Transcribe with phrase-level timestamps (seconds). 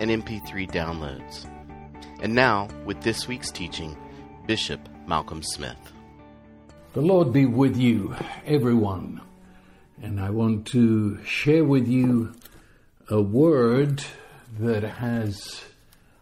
[0.00, 1.46] and MP3 downloads.
[2.20, 3.96] And now, with this week's teaching,
[4.46, 5.92] Bishop Malcolm Smith.
[6.94, 9.20] The Lord be with you, everyone.
[10.02, 12.34] And I want to share with you
[13.08, 14.02] a word
[14.58, 15.62] that has,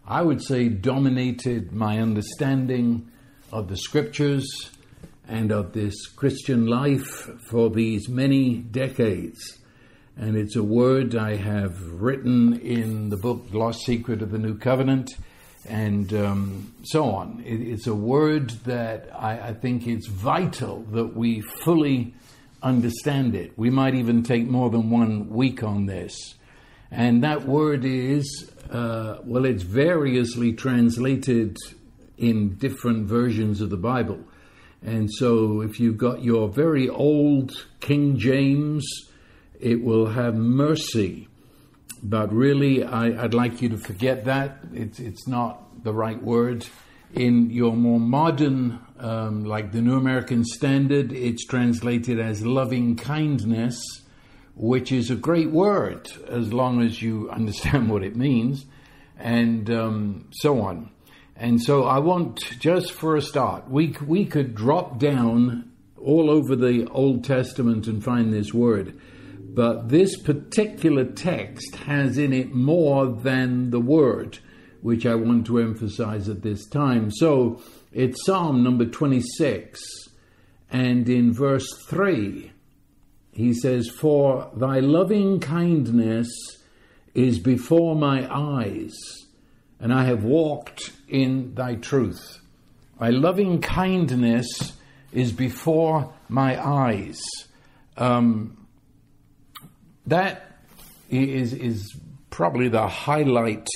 [0.06, 3.11] I would say, dominated my understanding
[3.52, 4.70] of the scriptures
[5.28, 9.58] and of this Christian life for these many decades
[10.16, 14.56] and it's a word I have written in the book Lost Secret of the New
[14.56, 15.15] Covenant,
[15.69, 17.42] and um, so on.
[17.45, 22.14] It, it's a word that I, I think it's vital that we fully
[22.62, 23.58] understand it.
[23.58, 26.34] We might even take more than one week on this.
[26.91, 31.56] And that word is, uh, well, it's variously translated
[32.17, 34.20] in different versions of the Bible.
[34.83, 38.86] And so if you've got your very old King James,
[39.60, 41.28] it will have mercy.
[42.02, 44.58] But really, I, would like you to forget that.
[44.72, 46.66] It's, it's not the right word.
[47.14, 53.80] In your more modern, um, like the New American Standard, it's translated as loving kindness,
[54.54, 58.66] which is a great word as long as you understand what it means,
[59.18, 60.90] and um, so on.
[61.38, 66.56] And so I want, just for a start, we, we could drop down all over
[66.56, 68.98] the Old Testament and find this word.
[69.56, 74.38] But this particular text has in it more than the word,
[74.82, 77.10] which I want to emphasize at this time.
[77.10, 79.80] So it's Psalm number 26,
[80.70, 82.52] and in verse 3,
[83.33, 86.28] he says, For thy loving kindness
[87.14, 88.95] is before my eyes,
[89.80, 92.42] and I have walked in thy truth.
[93.00, 94.74] Thy loving kindness
[95.12, 97.18] is before my eyes.
[97.96, 98.65] Um,
[100.06, 100.58] that
[101.11, 101.96] is, is
[102.30, 103.68] probably the highlight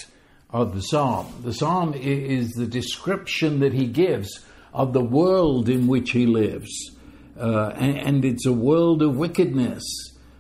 [0.51, 1.33] of the psalm.
[1.43, 6.97] The psalm is the description that he gives of the world in which he lives.
[7.39, 9.83] Uh, and, and, it's a world of wickedness.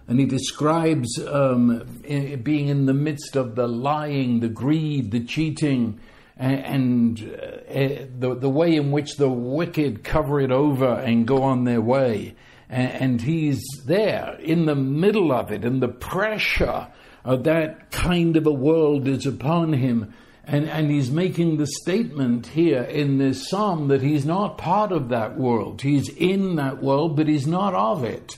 [0.06, 5.98] And he describes um, being in the midst of the lying, the greed, the cheating,
[6.36, 11.42] and, and uh, the, the way in which the wicked cover it over and go
[11.42, 12.34] on their way
[12.70, 16.86] and he's there in the middle of it, and the pressure
[17.25, 20.14] of that kind of a world is upon him.
[20.44, 25.10] And, and he's making the statement here in this psalm that he's not part of
[25.10, 25.82] that world.
[25.82, 28.36] He's in that world, but he's not of it.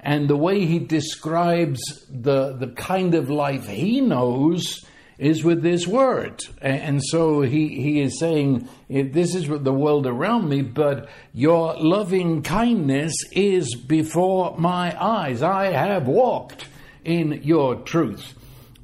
[0.00, 4.84] And the way he describes the, the kind of life he knows
[5.22, 6.42] is with this word.
[6.60, 12.42] And so he, he is saying, This is the world around me, but your loving
[12.42, 15.40] kindness is before my eyes.
[15.40, 16.66] I have walked
[17.04, 18.34] in your truth.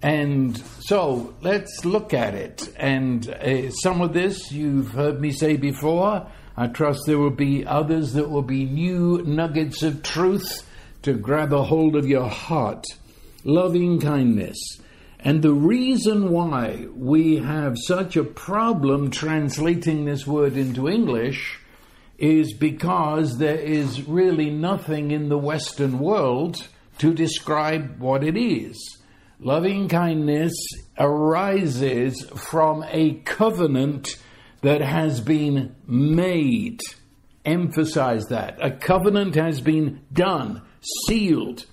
[0.00, 2.72] And so let's look at it.
[2.76, 6.30] And uh, some of this you've heard me say before.
[6.56, 10.64] I trust there will be others that will be new nuggets of truth
[11.02, 12.84] to grab a hold of your heart.
[13.42, 14.56] Loving kindness
[15.28, 21.60] and the reason why we have such a problem translating this word into English
[22.16, 26.66] is because there is really nothing in the Western world
[26.96, 28.96] to describe what it is.
[29.38, 30.54] Loving kindness
[30.98, 34.16] arises from a covenant
[34.62, 36.80] that has been made.
[37.44, 38.56] Emphasize that.
[38.64, 40.62] A covenant has been done,
[41.06, 41.66] sealed,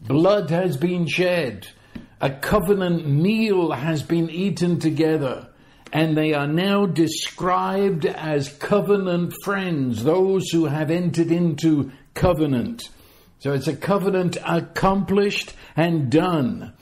[0.00, 1.68] blood has been shed
[2.20, 5.48] a covenant meal has been eaten together,
[5.92, 12.88] and they are now described as covenant friends, those who have entered into covenant.
[13.38, 16.72] So it's a covenant accomplished and done.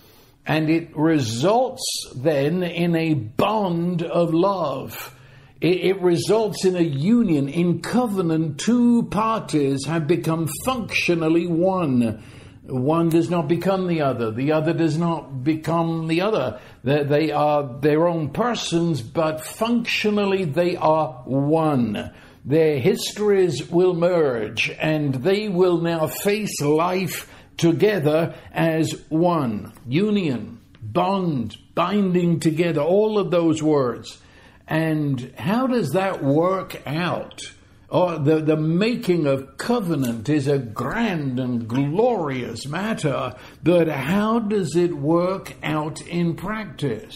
[0.47, 1.83] And it results
[2.15, 5.15] then in a bond of love.
[5.61, 7.49] It, it, results in a union.
[7.49, 12.23] In covenant, two parties have become functionally one.
[12.67, 14.31] One does not become the other.
[14.31, 16.61] The other does not become the other.
[16.83, 22.13] They are their own persons, but functionally they are one.
[22.47, 29.73] Their histories will merge and they will now face life together as one.
[29.87, 34.19] Union, bond, binding together, all of those words.
[34.67, 37.43] And how does that work out?
[37.97, 44.75] Oh, the, the making of covenant is a grand and glorious matter, but how does
[44.75, 47.15] it work out in practice?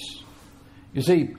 [0.93, 1.35] You see,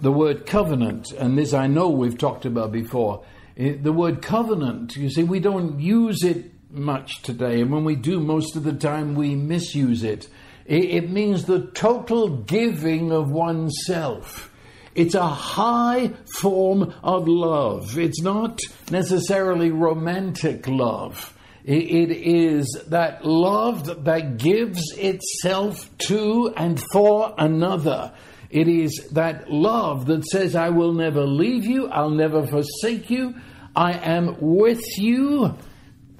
[0.00, 3.24] the word covenant, and this I know we've talked about before,
[3.54, 7.94] it, the word covenant, you see, we don't use it much today, and when we
[7.94, 10.26] do, most of the time we misuse it.
[10.66, 14.49] It, it means the total giving of oneself.
[15.00, 16.10] It's a high
[16.40, 17.98] form of love.
[17.98, 18.60] It's not
[18.90, 21.34] necessarily romantic love.
[21.64, 28.12] It is that love that gives itself to and for another.
[28.50, 33.36] It is that love that says, I will never leave you, I'll never forsake you,
[33.74, 35.56] I am with you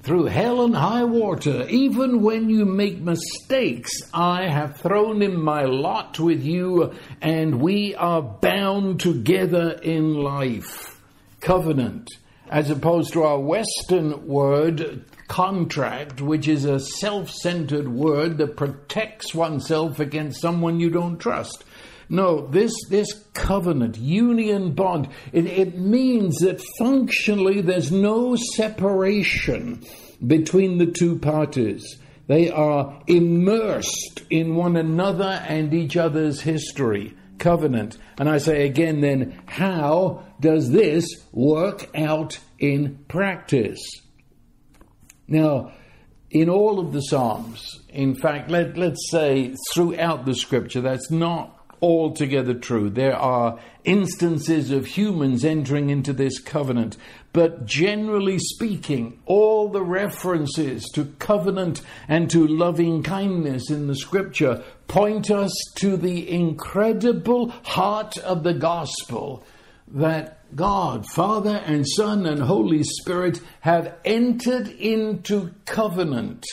[0.03, 1.67] through hell and high water.
[1.69, 7.95] Even when you make mistakes, I have thrown in my lot with you, and we
[7.95, 10.99] are bound together in life.
[11.39, 12.09] Covenant,
[12.49, 19.33] as opposed to our Western word, contract, which is a self centered word that protects
[19.33, 21.63] oneself against someone you don't trust.
[22.11, 29.81] No, this, this covenant, union bond, it, it means that functionally there's no separation
[30.27, 31.97] between the two parties.
[32.27, 37.97] They are immersed in one another and each other's history, covenant.
[38.17, 43.79] And I say again, then, how does this work out in practice?
[45.29, 45.71] Now,
[46.29, 51.60] in all of the Psalms, in fact, let, let's say throughout the scripture, that's not
[51.81, 52.89] altogether true.
[52.89, 56.97] There are instances of humans entering into this covenant,
[57.33, 64.63] but generally speaking, all the references to covenant and to loving kindness in the scripture
[64.87, 69.43] point us to the incredible heart of the gospel
[69.87, 76.45] that God, Father and Son and Holy Spirit have entered into covenant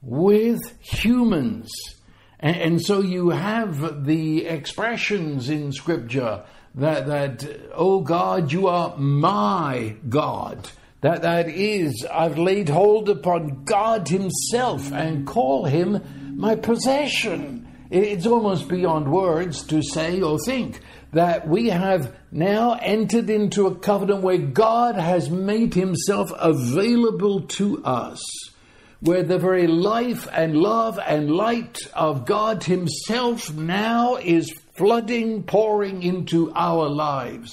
[0.00, 1.68] with humans
[2.40, 6.44] and, and so you have the expressions in Scripture
[6.74, 10.68] that, that, oh God, you are my God.
[11.00, 17.68] That, that is, I've laid hold upon God Himself and call Him my possession.
[17.90, 20.80] It's almost beyond words to say or think
[21.12, 27.82] that we have now entered into a covenant where God has made Himself available to
[27.84, 28.20] us
[29.00, 36.02] where the very life and love and light of God Himself now is flooding, pouring
[36.02, 37.52] into our lives.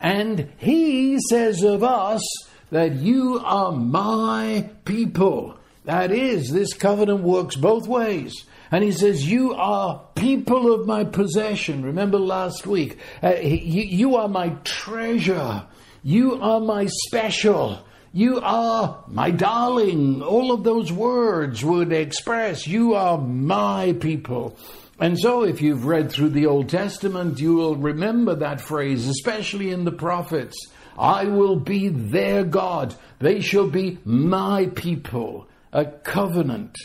[0.00, 2.22] And He says of us
[2.70, 5.58] that you are my people.
[5.84, 8.44] That is, this covenant works both ways.
[8.72, 11.84] And he says, You are people of my possession.
[11.84, 15.66] Remember last week, uh, you, you are my treasure.
[16.02, 17.84] You are my special.
[18.14, 20.22] You are my darling.
[20.22, 24.58] All of those words would express you are my people.
[25.00, 29.70] And so, if you've read through the Old Testament, you will remember that phrase, especially
[29.70, 30.56] in the prophets.
[30.98, 32.94] I will be their God.
[33.18, 35.48] They shall be my people.
[35.72, 36.76] A covenant.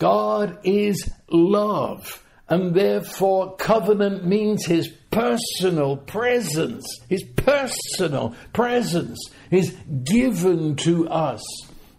[0.00, 2.24] God is love.
[2.48, 6.86] And therefore, covenant means his personal presence.
[7.08, 9.18] His personal presence
[9.50, 11.42] is given to us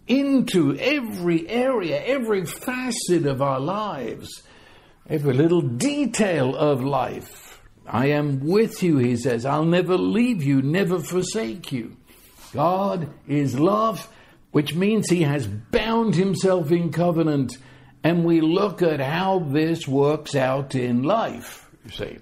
[0.08, 4.42] into every area, every facet of our lives,
[5.08, 7.62] every little detail of life.
[7.86, 9.46] I am with you, he says.
[9.46, 11.96] I'll never leave you, never forsake you.
[12.52, 14.08] God is love,
[14.50, 17.56] which means he has bound himself in covenant
[18.02, 22.18] and we look at how this works out in life, you see.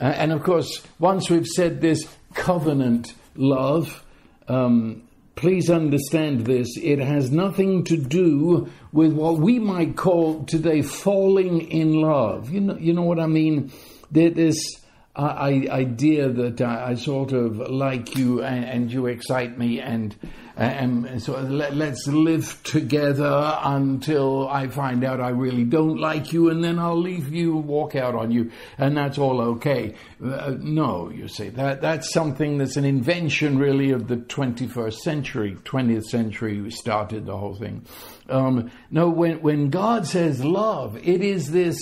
[0.00, 4.04] Uh, and of course, once we've said this covenant love,
[4.46, 5.02] um,
[5.34, 6.76] please understand this.
[6.76, 12.50] It has nothing to do with what we might call today falling in love.
[12.50, 13.72] You know, you know what I mean?
[14.10, 14.77] This
[15.18, 20.14] uh, idea that I, I, sort of like you and, and you excite me and
[20.58, 26.50] and so let, us live together until I find out I really don't like you,
[26.50, 29.94] and then I'll leave you, walk out on you, and that's all okay.
[30.20, 35.56] Uh, no, you see that that's something that's an invention really of the 21st century,
[35.62, 37.84] 20th century started the whole thing.
[38.28, 41.78] Um, no, when when God says love, it is this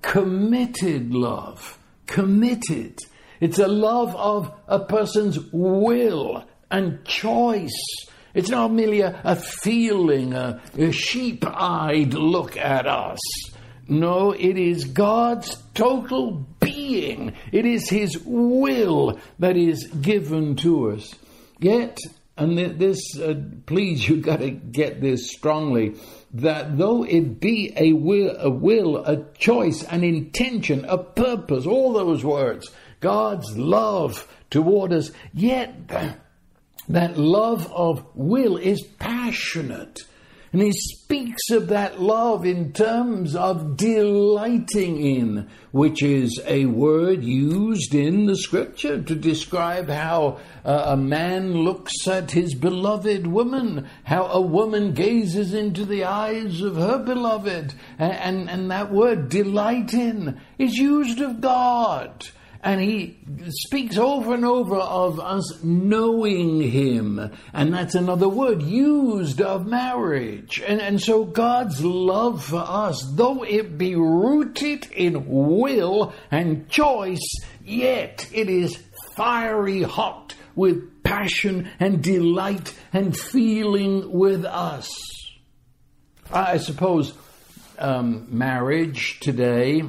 [0.00, 2.98] committed love, committed.
[3.40, 7.70] It's a love of a person's will and choice
[8.34, 13.18] it's not merely a, a feeling, a, a sheep eyed look at us.
[13.88, 17.34] No, it is God's total being.
[17.50, 21.14] It is His will that is given to us.
[21.58, 21.98] Yet,
[22.38, 23.34] and this, uh,
[23.66, 25.96] please, you've got to get this strongly
[26.32, 31.92] that though it be a will, a will, a choice, an intention, a purpose, all
[31.92, 32.70] those words,
[33.00, 35.88] God's love toward us, yet
[36.88, 40.00] that love of will is passionate.
[40.52, 47.24] And he speaks of that love in terms of delighting in, which is a word
[47.24, 53.88] used in the scripture to describe how uh, a man looks at his beloved woman,
[54.04, 57.72] how a woman gazes into the eyes of her beloved.
[57.98, 62.26] And, and, and that word delight in is used of God.
[62.64, 67.32] And he speaks over and over of us knowing him.
[67.52, 70.62] And that's another word used of marriage.
[70.64, 77.34] And, and so God's love for us, though it be rooted in will and choice,
[77.64, 78.80] yet it is
[79.16, 84.88] fiery hot with passion and delight and feeling with us.
[86.30, 87.12] I suppose
[87.78, 89.82] um, marriage today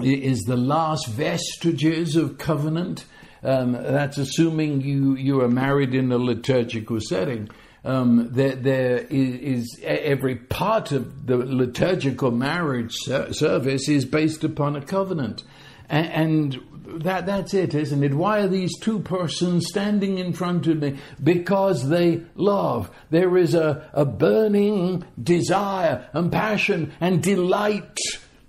[0.00, 3.04] is the last vestiges of covenant.
[3.42, 7.50] Um, that's assuming you, you are married in a liturgical setting.
[7.84, 14.74] Um, there, there is, is, every part of the liturgical marriage service is based upon
[14.74, 15.44] a covenant.
[15.90, 18.14] And, and that, that's it, isn't it?
[18.14, 20.98] Why are these two persons standing in front of me?
[21.22, 22.90] Because they love.
[23.10, 27.98] There is a, a burning desire and passion and delight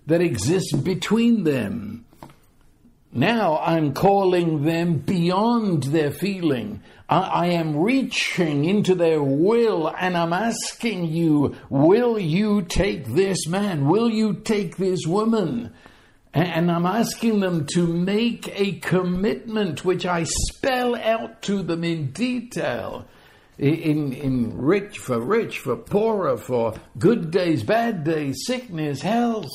[0.08, 2.06] that exists between them.
[3.12, 6.82] Now I'm calling them beyond their feeling.
[7.08, 13.48] I, I, am reaching into their will and I'm asking you, will you take this
[13.48, 13.88] man?
[13.88, 15.74] Will you take this woman?
[16.34, 22.12] And, I'm asking them to make a commitment which I spell out to them in
[22.12, 23.08] detail.
[23.58, 29.48] In, in rich for rich, for poorer, for good days, bad days, sickness, health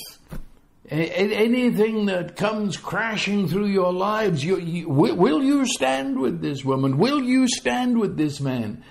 [0.90, 6.98] anything that comes crashing through your lives, you, you, will you stand with this woman?
[6.98, 8.82] Will you stand with this man?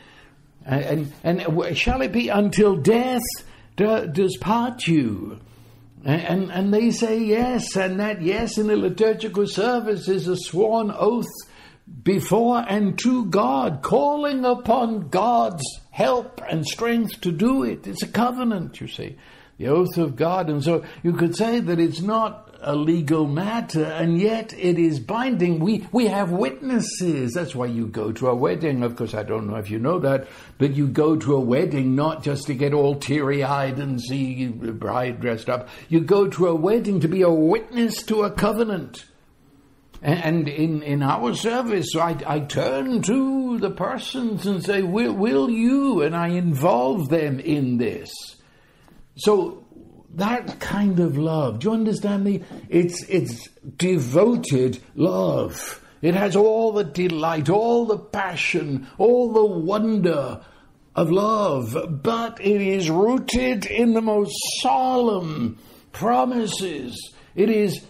[0.65, 3.21] And, and, shall it be until death
[3.75, 5.39] do, does part you?
[6.05, 10.91] And, and they say yes, and that yes in the liturgical service is a sworn
[10.91, 11.27] oath
[12.03, 17.87] before and to God, calling upon God's help and strength to do it.
[17.87, 19.17] It's a covenant, you see
[19.59, 20.49] the oath of God.
[20.49, 24.99] And so you could say that it's not a legal matter, and yet it is
[24.99, 25.59] binding.
[25.59, 27.33] We, we have witnesses.
[27.33, 28.83] That's why you go to a wedding.
[28.83, 31.95] Of course, I don't know if you know that, but you go to a wedding
[31.95, 35.69] not just to get all teary eyed and see the bride dressed up.
[35.87, 39.05] You go to a wedding to be a witness to a covenant.
[40.01, 45.49] And in, in our service, I, I turn to the persons and say, will, will
[45.49, 46.01] you?
[46.01, 48.09] And I involve them in this.
[49.19, 49.65] So
[50.15, 52.43] that kind of love, do you understand me?
[52.69, 53.47] It's, it's
[53.77, 55.83] devoted love.
[56.01, 60.41] It has all the delight, all the passion, all the wonder
[60.95, 65.57] of love, but it is rooted in the most solemn
[65.91, 67.13] promises.
[67.35, 67.85] It is,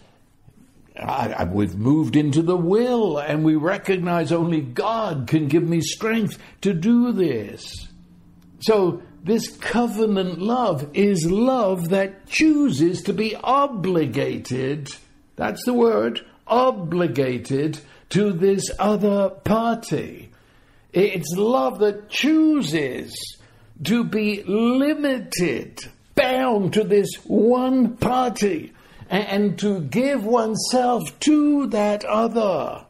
[0.99, 5.81] I, I, we've moved into the will, and we recognize only God can give me
[5.81, 7.87] strength to do this.
[8.61, 14.89] So this covenant love is love that chooses to be obligated,
[15.35, 20.31] that's the word, obligated to this other party.
[20.93, 23.13] It's love that chooses
[23.83, 25.79] to be limited,
[26.15, 28.73] bound to this one party,
[29.09, 32.85] and to give oneself to that other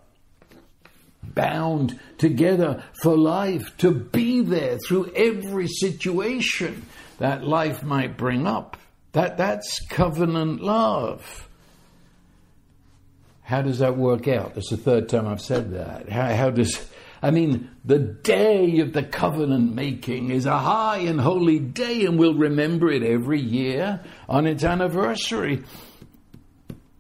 [1.39, 6.85] bound together for life, to be there through every situation
[7.19, 8.75] that life might bring up.
[9.13, 11.47] That, that's covenant love.
[13.41, 14.57] How does that work out?
[14.57, 16.09] It's the third time I've said that.
[16.09, 16.85] How, how does,
[17.21, 22.19] I mean, the day of the covenant making is a high and holy day, and
[22.19, 25.63] we'll remember it every year on its anniversary.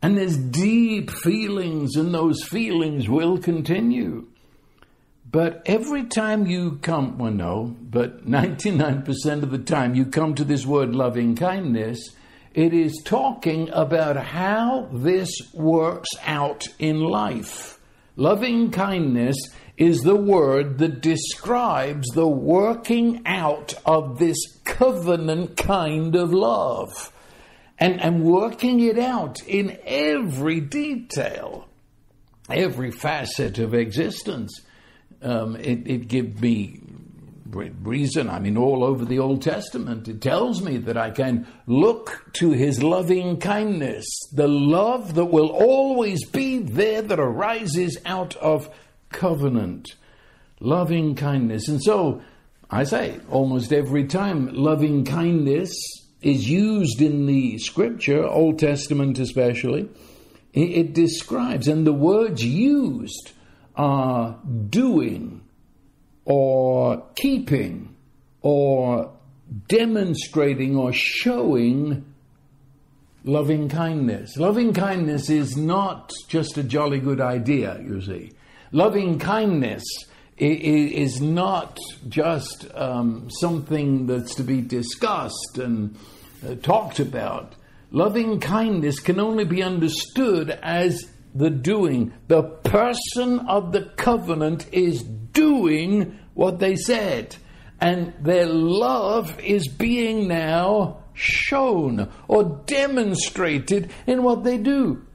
[0.01, 4.27] And there's deep feelings, and those feelings will continue.
[5.31, 10.43] But every time you come, well, no, but 99% of the time you come to
[10.43, 11.99] this word loving kindness,
[12.53, 17.79] it is talking about how this works out in life.
[18.15, 19.37] Loving kindness
[19.77, 27.13] is the word that describes the working out of this covenant kind of love.
[27.79, 31.67] And, and working it out in every detail,
[32.49, 34.61] every facet of existence.
[35.21, 36.81] Um, it, it gives me
[37.55, 38.29] reason.
[38.29, 42.51] I mean, all over the Old Testament, it tells me that I can look to
[42.51, 48.69] his loving kindness, the love that will always be there that arises out of
[49.09, 49.95] covenant.
[50.59, 51.69] Loving kindness.
[51.69, 52.21] And so,
[52.69, 55.73] I say, almost every time loving kindness
[56.21, 59.89] is used in the scripture, Old Testament especially,
[60.53, 63.31] it, it describes, and the words used
[63.75, 64.37] are
[64.69, 65.41] doing
[66.25, 67.95] or keeping
[68.41, 69.11] or
[69.67, 72.05] demonstrating or showing
[73.23, 74.37] loving kindness.
[74.37, 78.31] Loving kindness is not just a jolly good idea, you see.
[78.71, 79.83] Loving kindness
[80.39, 81.77] is not
[82.07, 85.97] just um, something that's to be discussed and
[86.47, 87.55] uh, talked about.
[87.91, 92.13] Loving kindness can only be understood as the doing.
[92.27, 97.35] The person of the covenant is doing what they said.
[97.81, 105.05] And their love is being now shown or demonstrated in what they do.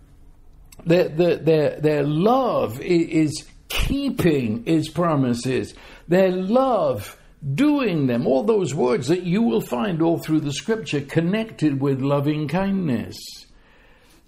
[0.85, 5.75] Their, their, their, their love is keeping his promises.
[6.07, 7.19] Their love
[7.54, 8.26] doing them.
[8.26, 13.16] All those words that you will find all through the scripture connected with loving kindness.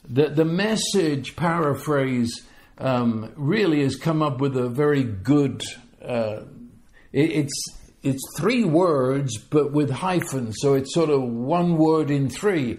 [0.08, 2.42] The, the message paraphrase
[2.78, 5.62] um, really has come up with a very good
[6.02, 6.42] uh,
[7.12, 7.64] it, it's
[8.02, 12.78] it's three words, but with hyphens, so it's sort of one word in three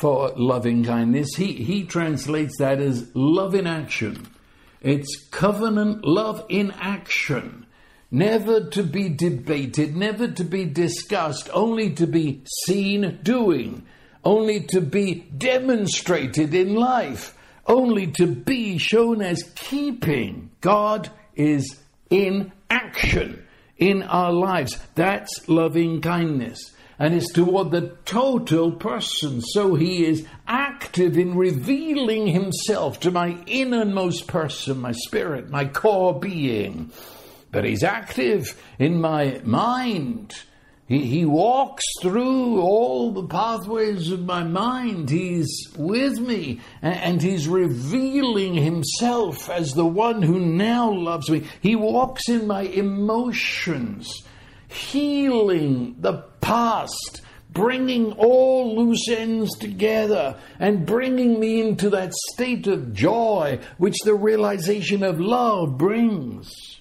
[0.00, 1.34] for loving kindness.
[1.36, 4.26] He he translates that as love in action.
[4.82, 7.66] It's covenant love in action.
[8.10, 13.86] Never to be debated, never to be discussed, only to be seen doing,
[14.24, 17.34] only to be demonstrated in life,
[17.66, 20.50] only to be shown as keeping.
[20.60, 21.76] God is
[22.10, 23.46] in action
[23.78, 24.78] in our lives.
[24.96, 26.71] That's loving kindness.
[26.98, 29.40] And is toward the total person.
[29.40, 36.18] So he is active in revealing himself to my innermost person, my spirit, my core
[36.18, 36.92] being.
[37.50, 40.34] But he's active in my mind
[40.92, 45.08] he, he walks through all the pathways of my mind.
[45.08, 51.44] He's with me and, and he's revealing himself as the one who now loves me.
[51.60, 54.22] He walks in my emotions,
[54.72, 62.92] healing the past, bringing all loose ends together and bringing me into that state of
[62.92, 66.71] joy which the realization of love brings.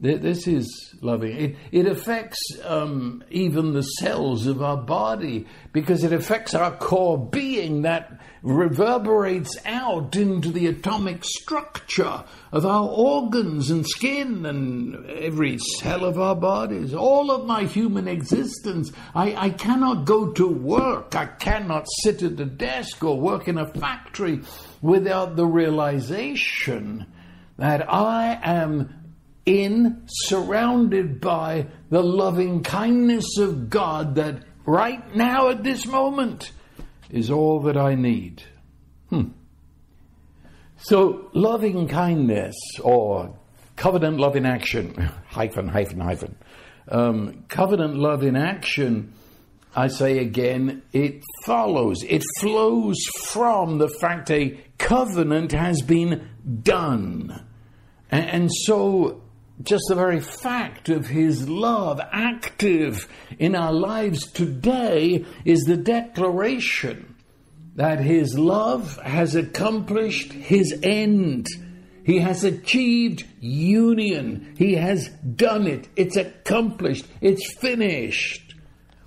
[0.00, 1.36] This is loving.
[1.36, 7.18] It, it affects um, even the cells of our body because it affects our core
[7.18, 15.58] being that reverberates out into the atomic structure of our organs and skin and every
[15.58, 16.94] cell of our bodies.
[16.94, 18.90] All of my human existence.
[19.14, 21.14] I, I cannot go to work.
[21.14, 24.40] I cannot sit at a desk or work in a factory
[24.80, 27.06] without the realization
[27.58, 28.99] that I am
[29.50, 36.52] in, surrounded by the loving kindness of God that right now at this moment
[37.10, 38.42] is all that I need.
[39.08, 39.30] Hmm.
[40.78, 43.36] So, loving kindness or
[43.76, 44.94] covenant love in action,
[45.26, 46.36] hyphen, hyphen, hyphen.
[46.88, 49.12] Um, covenant love in action,
[49.74, 56.28] I say again, it follows, it flows from the fact a covenant has been
[56.62, 57.44] done.
[58.10, 59.19] And, and so
[59.62, 67.14] just the very fact of His love active in our lives today is the declaration
[67.76, 71.46] that His love has accomplished His end.
[72.04, 74.54] He has achieved union.
[74.58, 75.88] He has done it.
[75.96, 77.06] It's accomplished.
[77.20, 78.54] It's finished.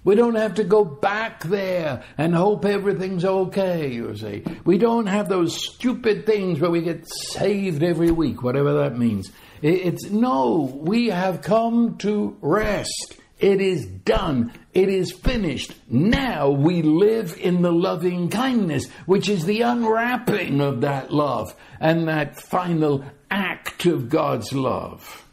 [0.05, 4.43] We don't have to go back there and hope everything's okay, you see.
[4.65, 9.31] We don't have those stupid things where we get saved every week, whatever that means.
[9.63, 13.15] It's no, we have come to rest.
[13.39, 14.51] It is done.
[14.73, 15.73] It is finished.
[15.87, 22.09] Now we live in the loving kindness, which is the unwrapping of that love and
[22.09, 25.25] that final act of God's love.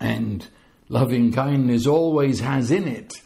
[0.00, 0.44] And
[0.88, 3.22] loving kindness always has in it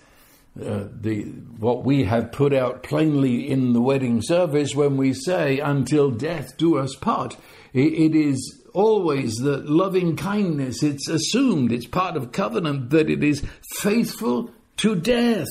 [0.60, 1.22] uh, the
[1.58, 6.58] what we have put out plainly in the wedding service when we say, "Until death
[6.58, 7.38] do us part."
[7.72, 13.22] it, it is always that loving kindness, it's assumed, it's part of covenant that it
[13.22, 13.44] is
[13.78, 15.48] faithful to death.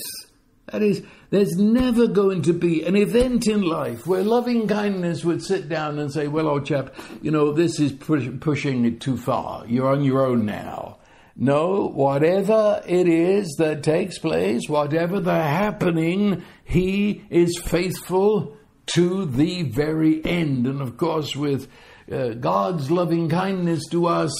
[0.71, 5.43] That is, There's never going to be an event in life where loving kindness would
[5.43, 9.17] sit down and say, Well, old chap, you know, this is push- pushing it too
[9.17, 9.65] far.
[9.67, 10.97] You're on your own now.
[11.35, 19.63] No, whatever it is that takes place, whatever the happening, he is faithful to the
[19.63, 20.67] very end.
[20.67, 21.69] And of course, with
[22.11, 24.33] uh, God's loving kindness to us,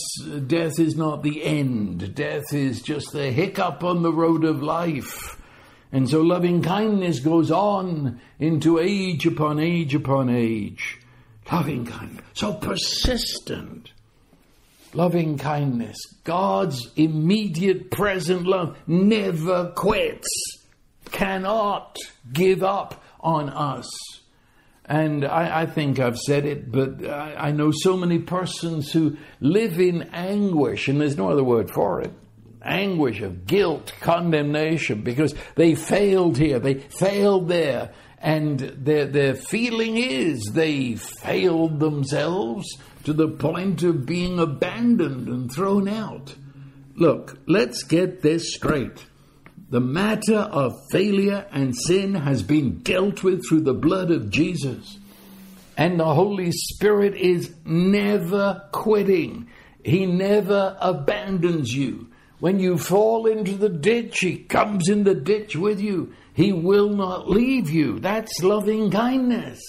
[0.48, 2.16] death is not the end.
[2.16, 5.40] Death is just the hiccup on the road of life.
[5.92, 11.00] And so loving kindness goes on into age upon age upon age.
[11.52, 12.26] Loving kindness.
[12.34, 13.92] So persistent.
[14.94, 15.98] Loving kindness.
[16.24, 20.28] God's immediate present love never quits.
[21.12, 21.98] Cannot
[22.32, 23.88] give up on us.
[24.90, 29.18] And I, I, think I've said it, but I, I know so many persons who
[29.40, 32.12] live in anguish, and there's no other word for it
[32.62, 39.98] anguish of guilt, condemnation, because they failed here, they failed there, and their, their feeling
[39.98, 46.36] is they failed themselves to the point of being abandoned and thrown out.
[46.96, 49.06] Look, let's get this straight.
[49.70, 54.98] The matter of failure and sin has been dealt with through the blood of Jesus.
[55.78, 59.48] And the Holy Spirit is never quitting.
[59.86, 62.08] He never abandons you.
[62.40, 66.14] When you fall into the ditch, He comes in the ditch with you.
[66.34, 68.00] He will not leave you.
[68.00, 69.62] That's loving kindness.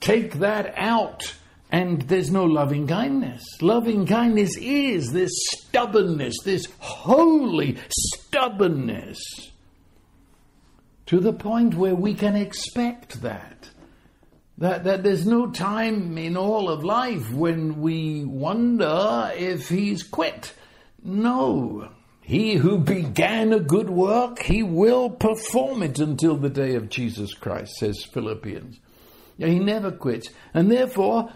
[0.00, 1.34] Take that out,
[1.74, 3.42] and there's no loving kindness.
[3.60, 9.18] Loving kindness is this stubbornness, this holy stubbornness,
[11.06, 13.70] to the point where we can expect that.
[14.58, 20.54] That, that there's no time in all of life when we wonder if he's quit
[21.02, 21.88] no.
[22.20, 27.34] He who began a good work, he will perform it until the day of Jesus
[27.34, 28.78] Christ, says Philippians.
[29.38, 30.30] He never quits.
[30.54, 31.32] And therefore,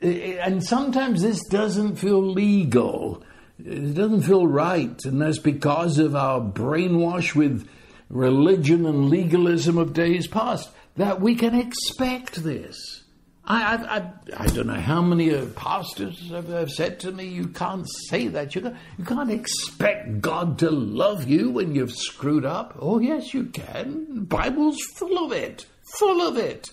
[0.00, 3.22] and sometimes this doesn't feel legal.
[3.58, 5.02] It doesn't feel right.
[5.04, 7.68] And that's because of our brainwash with
[8.10, 13.02] religion and legalism of days past, that we can expect this.
[13.48, 17.46] I, I, I, I, don't know how many pastors have, have, said to me, you
[17.46, 18.56] can't say that.
[18.56, 22.76] You can't, you can't expect God to love you when you've screwed up.
[22.80, 24.06] Oh, yes, you can.
[24.14, 25.64] The Bible's full of it,
[25.96, 26.72] full of it.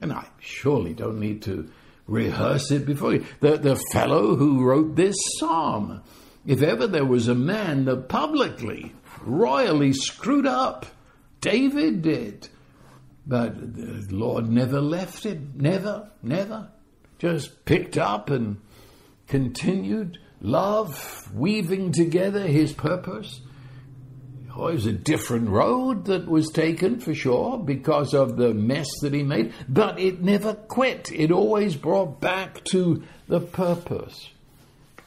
[0.00, 1.68] And I surely don't need to
[2.08, 3.26] rehearse it before you.
[3.40, 6.02] The, the fellow who wrote this psalm,
[6.44, 10.86] if ever there was a man that publicly, royally screwed up,
[11.40, 12.48] David did.
[13.26, 15.52] But the Lord never left him.
[15.54, 16.70] Never, never.
[17.18, 18.60] Just picked up and
[19.26, 20.18] continued.
[20.40, 23.40] Love, weaving together his purpose.
[24.56, 28.88] Oh, it was a different road that was taken for sure because of the mess
[29.02, 31.12] that he made, but it never quit.
[31.12, 34.30] It always brought back to the purpose.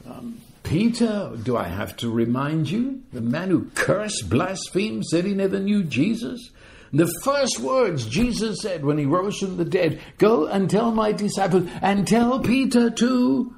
[0.06, 3.02] Um, Peter, do I have to remind you?
[3.12, 6.50] The man who cursed, blasphemed, said he never knew Jesus.
[6.92, 11.12] The first words Jesus said when he rose from the dead Go and tell my
[11.12, 13.54] disciples, and tell Peter too.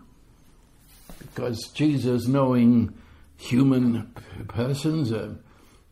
[1.18, 2.94] Because Jesus, knowing
[3.36, 4.12] human
[4.48, 5.34] persons, uh,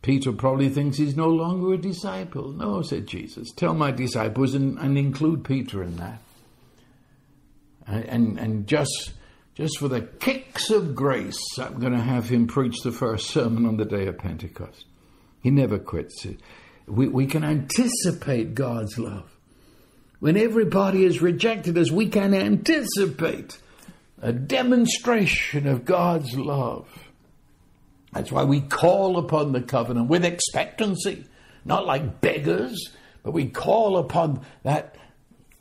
[0.03, 2.51] Peter probably thinks he's no longer a disciple.
[2.53, 3.53] No, said Jesus.
[3.53, 6.21] Tell my disciples and, and include Peter in that.
[7.87, 9.13] And, and, and just,
[9.55, 13.65] just for the kicks of grace, I'm going to have him preach the first sermon
[13.65, 14.85] on the day of Pentecost.
[15.41, 16.41] He never quits it
[16.87, 19.31] we, we can anticipate God's love.
[20.21, 23.59] When everybody has rejected us, we can anticipate
[24.21, 26.89] a demonstration of God's love.
[28.13, 31.25] That's why we call upon the covenant with expectancy,
[31.65, 32.91] not like beggars,
[33.23, 34.97] but we call upon that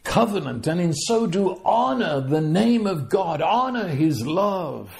[0.04, 4.92] covenant and in so do honor the name of God, honor His love.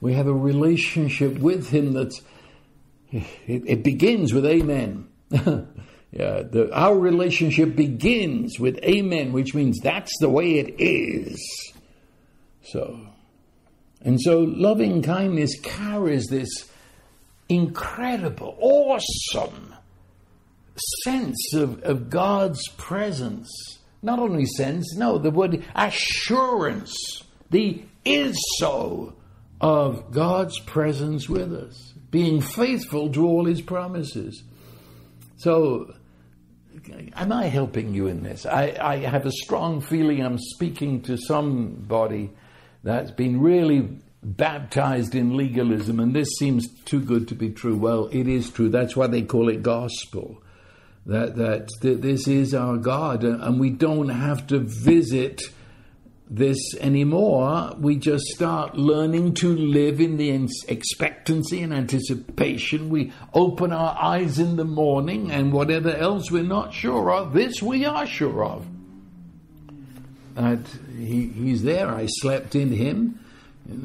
[0.00, 2.12] We have a relationship with Him that
[3.10, 5.08] it, it begins with amen.
[5.30, 11.72] yeah, the, our relationship begins with amen, which means that's the way it is.
[12.64, 13.00] So,
[14.04, 16.70] and so loving kindness carries this
[17.48, 19.74] incredible, awesome
[21.02, 23.48] sense of, of God's presence.
[24.02, 26.94] Not only sense, no, the word assurance,
[27.50, 29.14] the is so
[29.60, 34.44] of God's presence with us being faithful to all his promises.
[35.36, 35.92] So,
[37.16, 38.46] am I helping you in this?
[38.46, 42.30] I, I have a strong feeling I'm speaking to somebody
[42.84, 43.88] that's been really
[44.22, 47.76] baptized in legalism, and this seems too good to be true.
[47.76, 48.68] Well, it is true.
[48.68, 50.42] That's why they call it gospel.
[51.06, 55.42] That that this is our God, uh, and we don't have to visit
[56.28, 57.74] this anymore.
[57.78, 62.88] We just start learning to live in the expectancy and anticipation.
[62.88, 67.62] We open our eyes in the morning, and whatever else we're not sure of, this
[67.62, 68.66] we are sure of.
[70.34, 70.66] That
[70.96, 71.88] he, he's there.
[71.88, 73.20] I slept in him.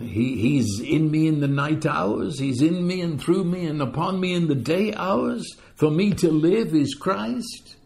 [0.01, 2.39] He, he's in me in the night hours.
[2.39, 5.45] He's in me and through me and upon me in the day hours.
[5.75, 7.77] For me to live is Christ.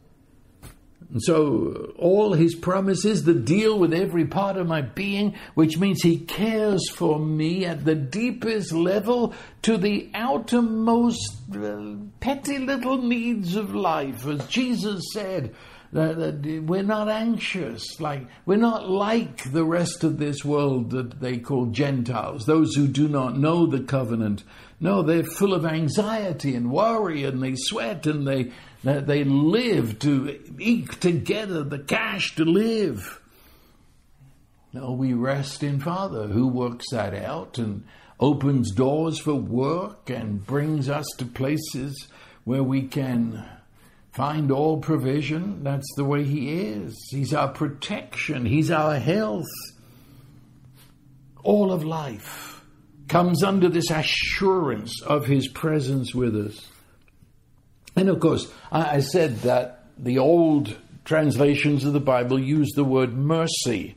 [1.12, 6.02] And so all his promises that deal with every part of my being, which means
[6.02, 13.56] he cares for me at the deepest level to the outermost uh, petty little needs
[13.56, 14.26] of life.
[14.26, 15.54] As Jesus said,
[15.94, 21.68] we're not anxious, like we're not like the rest of this world that they call
[21.68, 24.44] Gentiles, those who do not know the covenant.
[24.80, 28.52] No, they're full of anxiety and worry, and they sweat and they
[28.84, 33.22] they live to eke together the cash to live.
[34.74, 37.86] No, we rest in Father who works that out and
[38.20, 42.08] opens doors for work and brings us to places
[42.44, 43.46] where we can
[44.14, 45.64] find all provision.
[45.64, 46.98] That's the way He is.
[47.10, 49.46] He's our protection, He's our health.
[51.44, 52.64] All of life
[53.10, 56.68] comes under this assurance of His presence with us.
[57.96, 63.14] And of course, I said that the old translations of the Bible use the word
[63.14, 63.96] mercy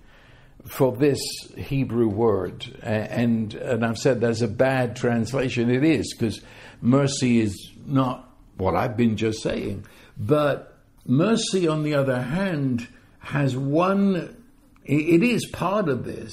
[0.66, 1.20] for this
[1.56, 2.66] Hebrew word.
[2.82, 5.70] And, and I've said that's a bad translation.
[5.70, 6.40] It is, because
[6.80, 9.86] mercy is not what I've been just saying.
[10.16, 14.36] But mercy, on the other hand, has one,
[14.84, 16.32] it is part of this,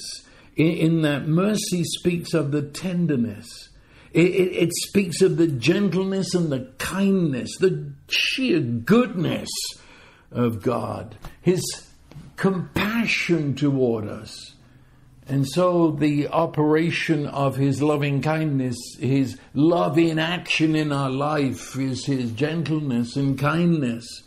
[0.56, 3.68] in, that mercy speaks of the tenderness.
[4.12, 9.50] It, it, it, speaks of the gentleness and the kindness, the sheer goodness
[10.30, 11.62] of God, His
[12.36, 14.53] compassion toward us.
[15.26, 21.78] And so the operation of his loving kindness, his love in action in our life
[21.78, 24.22] is his gentleness and kindness.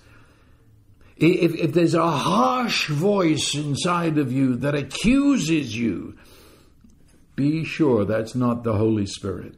[1.15, 6.17] If, if there's a harsh voice inside of you that accuses you,
[7.36, 9.55] be sure that's not the Holy Spirit.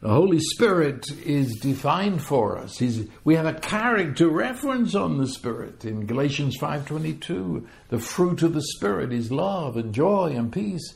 [0.00, 2.78] The Holy Spirit is defined for us.
[2.78, 7.66] He's, we have a character reference on the Spirit in Galatians 5:22.
[7.90, 10.94] The fruit of the Spirit is love and joy and peace,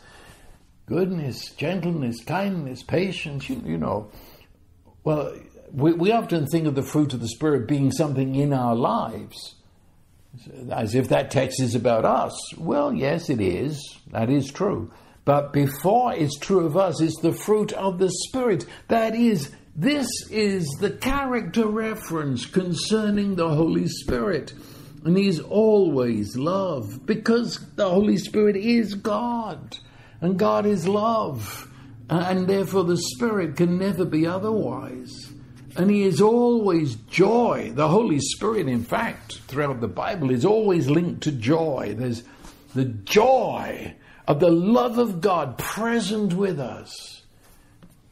[0.87, 3.51] goodness, gentleness, kindness, patience.
[3.51, 4.11] You, you know,
[5.05, 5.35] well,
[5.71, 9.57] we, we often think of the fruit of the Spirit being something in our lives,
[10.73, 12.57] as if that text is about us.
[12.57, 13.99] Well, yes, it is.
[14.13, 14.91] That is true.
[15.25, 18.67] But before it's true of us, it's the fruit of the Spirit.
[18.89, 24.53] That is, this is the character reference concerning the Holy Spirit.
[25.05, 29.79] And He's always love because the Holy Spirit is God.
[30.21, 31.71] And God is love.
[32.11, 35.33] And therefore the Spirit can never be otherwise.
[35.77, 37.73] And He is always joy.
[37.75, 41.95] The Holy Spirit, in fact, throughout the Bible, is always linked to joy.
[41.97, 42.25] There's
[42.75, 43.95] the joy
[44.27, 47.23] of the love of God present with us.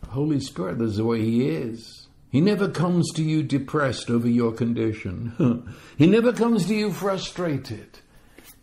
[0.08, 2.06] Holy Spirit that's the way He is.
[2.30, 5.74] He never comes to you depressed over your condition.
[5.98, 7.98] he never comes to you frustrated.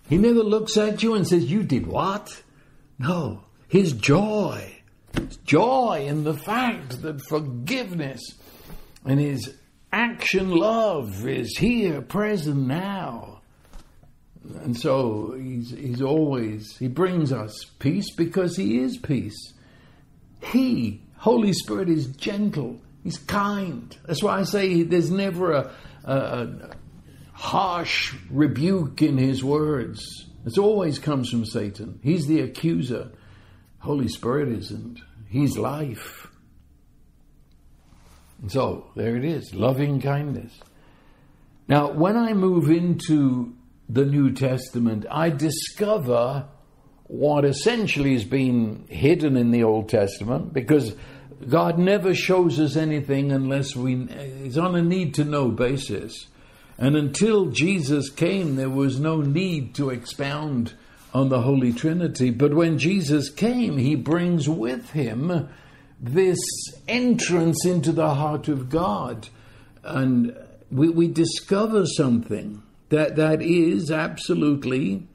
[0.09, 2.41] He never looks at you and says, You did what?
[2.97, 3.43] No.
[3.67, 4.81] His joy.
[5.13, 8.21] His joy in the fact that forgiveness
[9.05, 9.55] and His
[9.91, 13.38] action love is here, present now.
[14.43, 19.53] And so he's, he's always, he brings us peace because he is peace.
[20.41, 23.95] He, Holy Spirit, is gentle, he's kind.
[24.05, 25.71] That's why I say there's never a,
[26.05, 26.69] a, a
[27.33, 30.01] harsh rebuke in his words.
[30.45, 31.99] It always comes from Satan.
[32.01, 33.11] He's the accuser.
[33.79, 34.99] Holy Spirit isn't.
[35.27, 36.27] He's life.
[38.41, 40.53] And so there it is loving kindness.
[41.67, 43.53] Now, when I move into
[43.89, 46.45] the New Testament, I discover
[47.07, 50.95] what essentially has been hidden in the Old Testament because
[51.47, 56.27] God never shows us anything unless we, it's on a need to know basis.
[56.77, 60.73] And until Jesus came, there was no need to expound
[61.13, 62.29] on the Holy Trinity.
[62.29, 65.49] But when Jesus came, he brings with him
[65.99, 66.37] this
[66.87, 69.29] entrance into the heart of God.
[69.83, 70.37] And
[70.71, 75.07] we, we discover something that that is absolutely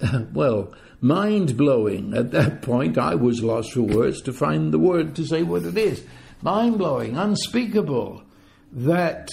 [0.32, 2.14] well, mind blowing.
[2.14, 5.64] At that point, I was lost for words to find the word to say what
[5.64, 6.04] it is.
[6.42, 8.22] Mind blowing, unspeakable,
[8.72, 9.28] that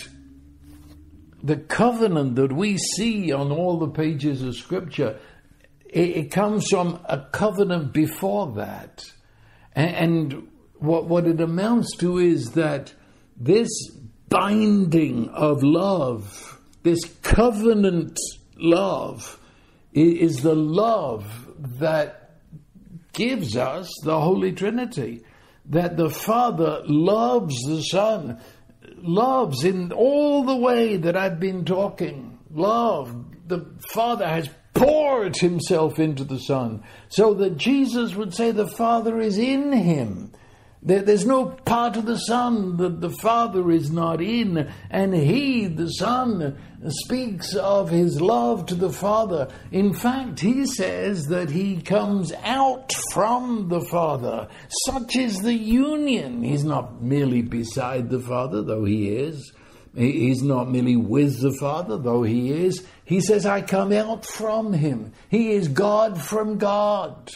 [1.41, 5.19] the covenant that we see on all the pages of Scripture,
[5.89, 9.03] it, it comes from a covenant before that.
[9.75, 10.47] And, and
[10.79, 12.93] what, what it amounts to is that
[13.35, 13.69] this
[14.29, 16.52] binding of love,
[16.83, 18.17] this covenant
[18.57, 19.39] love,
[19.93, 22.37] is the love that
[23.13, 25.23] gives us the Holy Trinity.
[25.67, 28.41] That the Father loves the Son
[28.97, 32.39] loves in all the way that I've been talking.
[32.51, 33.25] Love.
[33.47, 39.19] The Father has poured himself into the Son so that Jesus would say the Father
[39.19, 40.31] is in him.
[40.85, 45.87] There's no part of the Son that the Father is not in, and He, the
[45.87, 49.47] Son, speaks of His love to the Father.
[49.71, 54.49] In fact, He says that He comes out from the Father.
[54.85, 56.43] Such is the union.
[56.43, 59.53] He's not merely beside the Father, though He is.
[59.95, 62.85] He's not merely with the Father, though He is.
[63.05, 65.13] He says, I come out from Him.
[65.29, 67.31] He is God from God.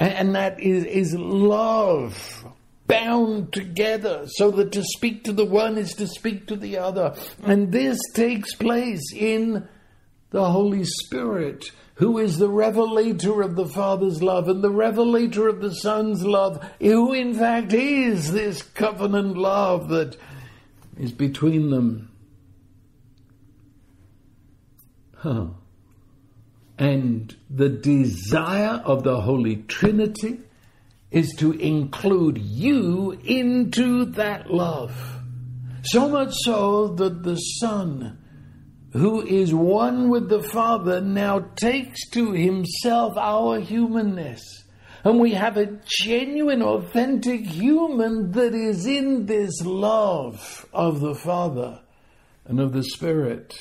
[0.00, 2.37] And that is, is love
[2.88, 7.14] bound together so that to speak to the one is to speak to the other.
[7.44, 9.68] And this takes place in
[10.30, 15.60] the Holy Spirit, who is the revelator of the Father's love and the revelator of
[15.60, 20.16] the Son's love, who in fact is this covenant love that
[20.98, 22.10] is between them.
[25.14, 25.48] Huh
[26.78, 30.40] and the desire of the Holy Trinity
[31.10, 34.92] is to include you into that love.
[35.82, 38.18] So much so that the Son,
[38.92, 44.42] who is one with the Father, now takes to himself our humanness.
[45.04, 51.80] And we have a genuine, authentic human that is in this love of the Father
[52.44, 53.54] and of the Spirit.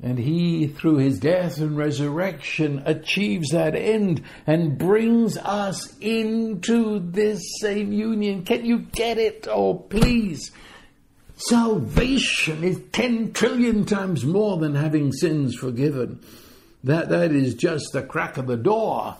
[0.00, 7.42] And he, through his death and resurrection, achieves that end and brings us into this
[7.60, 8.44] same union.
[8.44, 9.48] Can you get it?
[9.50, 10.52] Oh, please.
[11.36, 16.20] Salvation is 10 trillion times more than having sins forgiven.
[16.84, 19.16] That, that is just the crack of the door.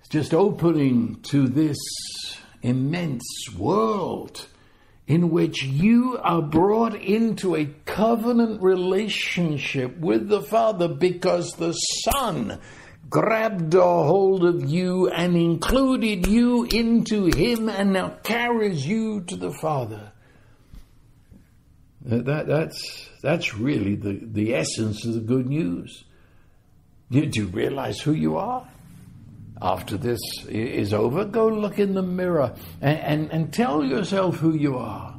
[0.00, 1.78] It's just opening to this
[2.62, 3.24] immense
[3.58, 4.46] world
[5.10, 12.60] in which you are brought into a covenant relationship with the Father because the Son
[13.08, 19.34] grabbed a hold of you and included you into Him and now carries you to
[19.34, 20.12] the Father.
[22.02, 26.04] That, that's, that's really the, the essence of the good news.
[27.10, 28.68] Do you realize who you are?
[29.62, 34.54] After this is over, go look in the mirror and, and, and tell yourself who
[34.54, 35.16] you are.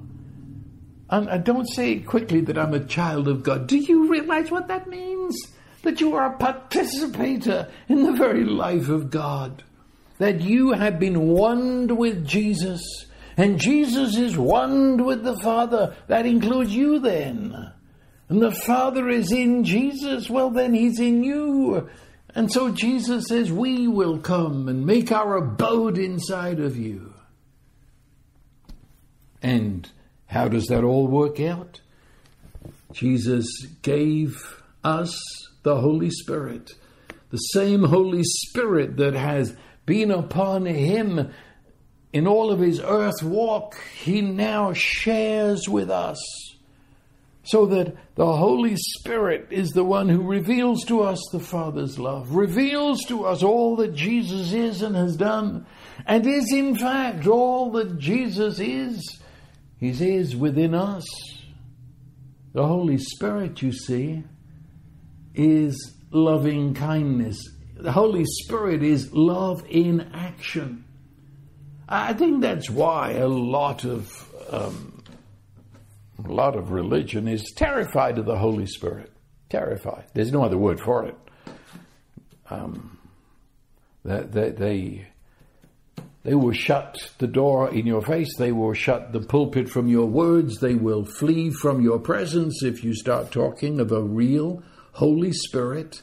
[1.09, 3.67] And don't say quickly that I'm a child of God.
[3.67, 5.35] Do you realize what that means?
[5.83, 9.63] That you are a participator in the very life of God.
[10.19, 12.81] That you have been one with Jesus,
[13.35, 15.95] and Jesus is one with the Father.
[16.07, 17.73] That includes you then.
[18.29, 21.89] And the Father is in Jesus, well, then He's in you.
[22.33, 27.13] And so Jesus says, We will come and make our abode inside of you.
[29.41, 29.89] And
[30.27, 31.81] how does that all work out?
[32.93, 33.47] Jesus
[33.81, 35.19] gave us
[35.63, 36.71] the Holy Spirit,
[37.29, 41.31] the same Holy Spirit that has been upon him
[42.13, 46.17] in all of his earth walk, he now shares with us
[47.43, 52.35] so that the Holy Spirit is the one who reveals to us the Father's love,
[52.35, 55.65] reveals to us all that Jesus is and has done,
[56.05, 59.19] and is in fact all that Jesus is.
[59.79, 61.05] He is within us.
[62.53, 64.23] The Holy Spirit, you see,
[65.33, 67.41] is loving kindness.
[67.75, 70.85] The Holy Spirit is love in action.
[71.89, 75.00] I think that's why a lot of um,
[76.25, 79.11] a lot of religion is terrified of the Holy Spirit.
[79.49, 80.05] Terrified.
[80.13, 81.15] There's no other word for it.
[82.49, 82.97] Um,
[84.03, 85.07] that they, they,
[86.23, 88.29] they will shut the door in your face.
[88.37, 90.59] They will shut the pulpit from your words.
[90.59, 94.63] They will flee from your presence if you start talking of a real
[94.93, 96.01] Holy Spirit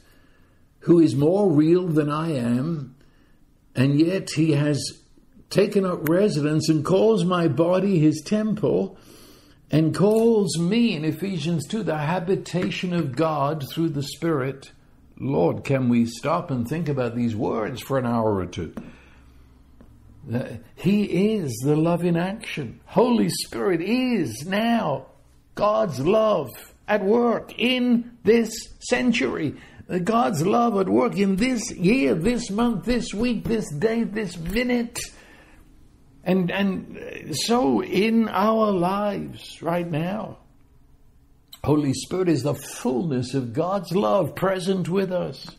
[0.80, 2.96] who is more real than I am,
[3.74, 5.02] and yet he has
[5.50, 8.98] taken up residence and calls my body his temple
[9.70, 14.72] and calls me in Ephesians 2 the habitation of God through the Spirit.
[15.18, 18.72] Lord, can we stop and think about these words for an hour or two?
[20.32, 20.44] Uh,
[20.76, 22.80] he is the love in action.
[22.86, 25.06] Holy Spirit is now
[25.54, 26.48] God's love
[26.86, 28.50] at work in this
[28.80, 29.56] century.
[30.04, 34.98] God's love at work in this year, this month, this week, this day, this minute.
[36.28, 40.36] And, and so in our lives right now.
[41.64, 45.56] Holy Spirit is the fullness of God's love present with us.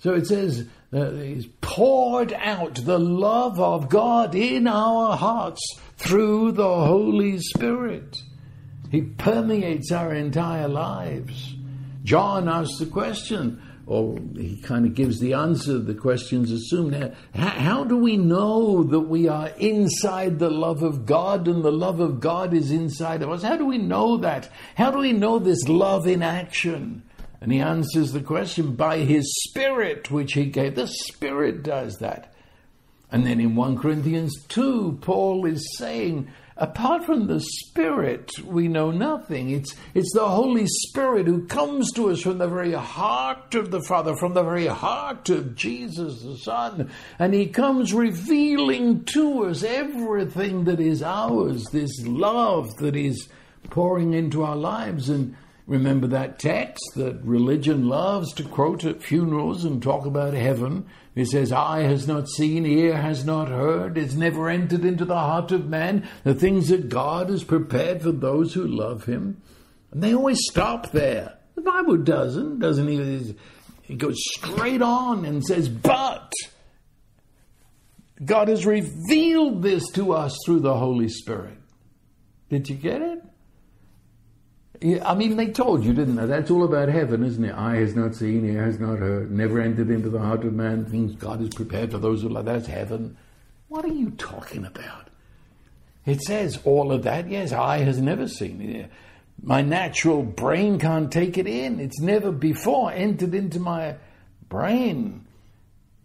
[0.00, 5.62] So it says, uh, He's poured out the love of God in our hearts
[5.96, 8.18] through the Holy Spirit.
[8.90, 11.54] He permeates our entire lives.
[12.02, 17.14] John asks the question, or he kind of gives the answer the questions assumed.
[17.34, 21.72] How, how do we know that we are inside the love of God and the
[21.72, 23.42] love of God is inside of us?
[23.42, 24.48] How do we know that?
[24.74, 27.02] How do we know this love in action?
[27.40, 30.76] And he answers the question by his Spirit, which he gave.
[30.76, 32.32] The Spirit does that.
[33.12, 38.92] And then in 1 Corinthians 2, Paul is saying, Apart from the Spirit, we know
[38.92, 39.50] nothing.
[39.50, 43.82] It's, it's the Holy Spirit who comes to us from the very heart of the
[43.82, 46.92] Father, from the very heart of Jesus the Son.
[47.18, 53.28] And He comes revealing to us everything that is ours, this love that is
[53.70, 55.08] pouring into our lives.
[55.08, 55.34] And
[55.66, 60.86] remember that text that religion loves to quote at funerals and talk about heaven.
[61.14, 65.14] He says, Eye has not seen, ear has not heard, it's never entered into the
[65.14, 69.40] heart of man the things that God has prepared for those who love him.
[69.92, 71.38] And they always stop there.
[71.54, 73.36] The Bible doesn't, doesn't even.
[73.88, 76.32] It goes straight on and says, But
[78.24, 81.58] God has revealed this to us through the Holy Spirit.
[82.48, 83.22] Did you get it?
[84.84, 86.26] I mean, they told you, didn't they?
[86.26, 87.54] That's all about heaven, isn't it?
[87.54, 90.84] Eye has not seen, ear has not heard, never entered into the heart of man
[90.84, 92.44] things God has prepared for those who love.
[92.44, 93.16] That's heaven.
[93.68, 95.08] What are you talking about?
[96.04, 97.30] It says all of that.
[97.30, 98.90] Yes, eye has never seen.
[99.42, 101.80] My natural brain can't take it in.
[101.80, 103.96] It's never before entered into my
[104.50, 105.23] brain.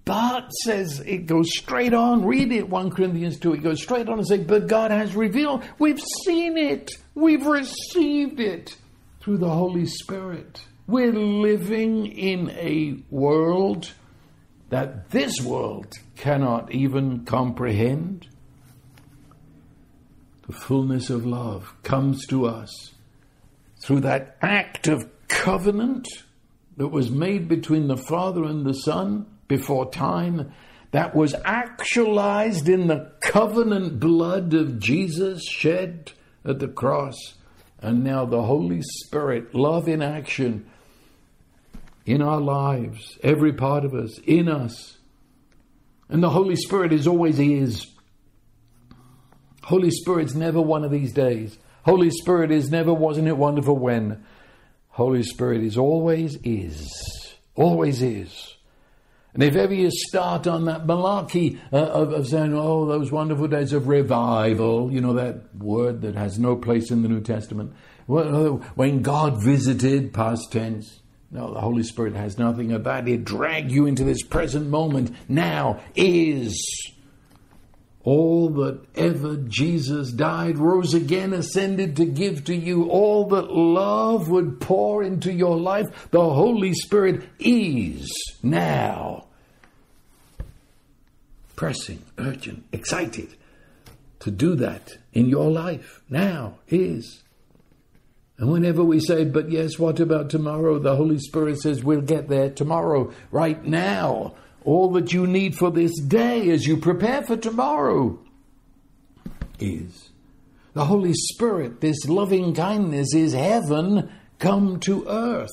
[0.10, 2.26] But says it goes straight on.
[2.26, 3.53] Read it, 1 Corinthians 2.
[3.53, 5.64] It goes straight on and say, But God has revealed.
[5.78, 6.89] We've seen it.
[7.14, 8.76] We've received it
[9.20, 10.64] through the Holy Spirit.
[10.88, 13.91] We're living in a world
[14.70, 18.28] that this world cannot even comprehend.
[20.47, 22.95] The fullness of love comes to us
[23.84, 26.07] through that act of covenant
[26.78, 30.54] that was made between the Father and the Son before time
[30.91, 36.14] that was actualized in the covenant blood of Jesus shed
[36.45, 37.18] at the cross.
[37.82, 40.70] And now the Holy Spirit, love in action
[42.06, 44.97] in our lives, every part of us, in us.
[46.08, 47.86] And the Holy Spirit is always is.
[49.64, 51.58] Holy Spirit's never one of these days.
[51.84, 54.24] Holy Spirit is never wasn't it wonderful when.
[54.89, 57.36] Holy Spirit is always is.
[57.56, 58.56] Always is.
[59.34, 63.47] And if ever you start on that malarkey uh, of, of, saying, oh, those wonderful
[63.47, 67.73] days of revival, you know, that word that has no place in the New Testament,
[68.09, 70.99] uh, when God visited, past tense,
[71.32, 73.07] no, the Holy Spirit has nothing of that.
[73.07, 75.15] It dragged you into this present moment.
[75.27, 76.57] Now is
[78.10, 84.30] all that ever Jesus died, rose again, ascended to give to you, all that love
[84.30, 88.10] would pour into your life, the Holy Spirit is
[88.41, 89.26] now.
[91.55, 93.36] Pressing, urgent, excited
[94.22, 97.22] to do that in your life now is.
[98.39, 100.80] And whenever we say, but yes, what about tomorrow?
[100.80, 104.34] The Holy Spirit says, we'll get there tomorrow, right now
[104.70, 108.20] all that you need for this day as you prepare for tomorrow
[109.59, 110.09] is
[110.74, 115.49] the Holy Spirit, this loving kindness is heaven come to earth.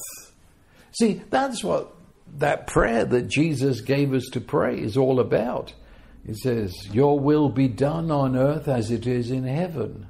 [0.92, 1.94] See, that's what
[2.36, 5.72] that prayer that Jesus gave us to pray is all about.
[6.26, 10.08] It says, Your will be done on earth as it is in heaven.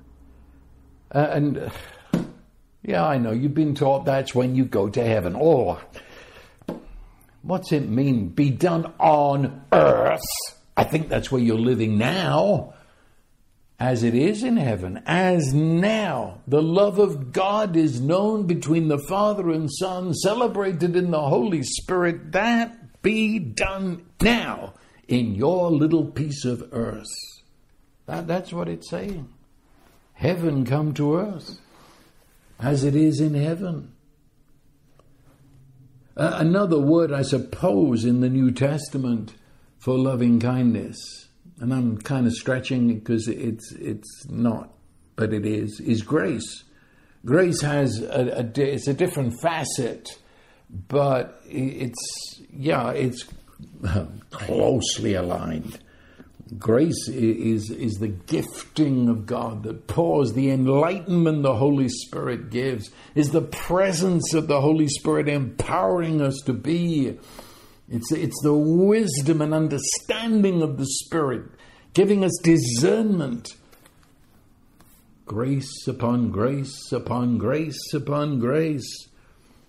[1.14, 1.70] Uh, and
[2.82, 5.36] yeah, I know, you've been taught that's when you go to heaven.
[5.38, 5.80] Oh,
[7.46, 8.30] What's it mean?
[8.30, 10.20] Be done on earth.
[10.76, 12.74] I think that's where you're living now.
[13.78, 18.98] As it is in heaven, as now, the love of God is known between the
[18.98, 24.72] Father and Son, celebrated in the Holy Spirit, that be done now
[25.06, 27.04] in your little piece of earth.
[28.06, 29.28] That, that's what it's saying.
[30.14, 31.60] Heaven come to earth,
[32.58, 33.92] as it is in heaven.
[36.16, 39.34] Another word, I suppose, in the New Testament
[39.78, 40.96] for loving kindness,
[41.60, 44.72] and I'm kind of stretching because it's it's not,
[45.14, 46.64] but it is, is grace.
[47.26, 50.18] Grace has a, a it's a different facet,
[50.70, 53.26] but it's yeah, it's
[54.30, 55.78] closely aligned.
[56.58, 62.90] Grace is, is the gifting of God that pours, the enlightenment the Holy Spirit gives,
[63.16, 67.18] is the presence of the Holy Spirit empowering us to be.
[67.88, 71.46] It's, it's the wisdom and understanding of the Spirit
[71.94, 73.48] giving us discernment.
[75.24, 79.08] Grace upon grace upon grace upon grace.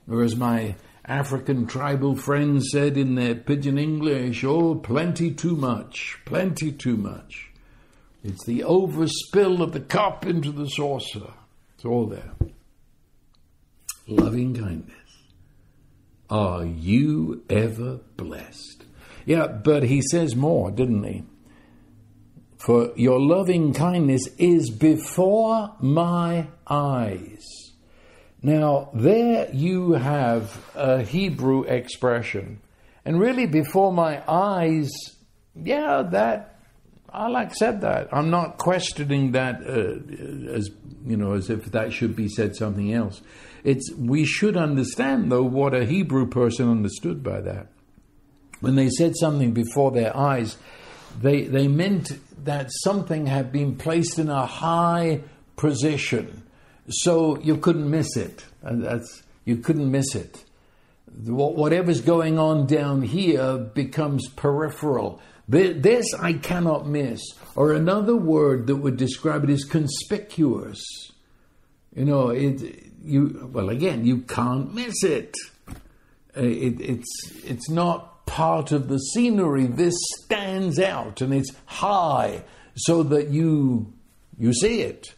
[0.09, 0.75] Or as my
[1.07, 7.49] African tribal friends said in their pidgin English, oh, plenty too much, plenty too much.
[8.23, 11.31] It's the overspill of the cup into the saucer.
[11.75, 12.31] It's all there.
[14.07, 14.93] Loving kindness.
[16.29, 18.83] Are you ever blessed?
[19.25, 21.23] Yeah, but he says more, didn't he?
[22.57, 27.66] For your loving kindness is before my eyes.
[28.41, 32.61] Now, there you have a Hebrew expression.
[33.03, 34.91] And really, before my eyes,
[35.55, 36.59] yeah, that,
[37.11, 38.09] I'll accept that.
[38.11, 40.69] I'm not questioning that uh, as,
[41.05, 43.21] you know, as if that should be said something else.
[43.63, 47.67] It's, we should understand, though, what a Hebrew person understood by that.
[48.59, 50.57] When they said something before their eyes,
[51.19, 52.11] they, they meant
[52.43, 55.21] that something had been placed in a high
[55.55, 56.43] position
[56.89, 58.45] so you couldn't miss it.
[58.61, 60.43] And that's you couldn't miss it.
[61.25, 65.21] Whatever's going on down here becomes peripheral.
[65.47, 67.21] This I cannot miss.
[67.55, 70.83] Or another word that would describe it is conspicuous.
[71.95, 72.83] You know, it.
[73.03, 75.33] You well again, you can't miss it.
[76.35, 79.65] Uh, it it's it's not part of the scenery.
[79.65, 82.43] This stands out and it's high,
[82.75, 83.93] so that you
[84.37, 85.13] you see it.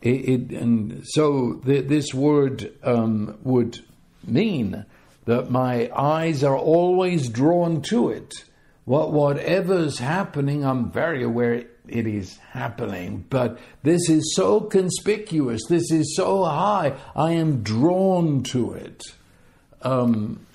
[0.00, 3.80] It, it, and so this word um, would
[4.24, 4.84] mean
[5.24, 8.32] that my eyes are always drawn to it.
[8.84, 15.90] What, whatever's happening, I'm very aware it is happening, but this is so conspicuous, this
[15.90, 19.02] is so high, I am drawn to it.
[19.82, 20.46] Um,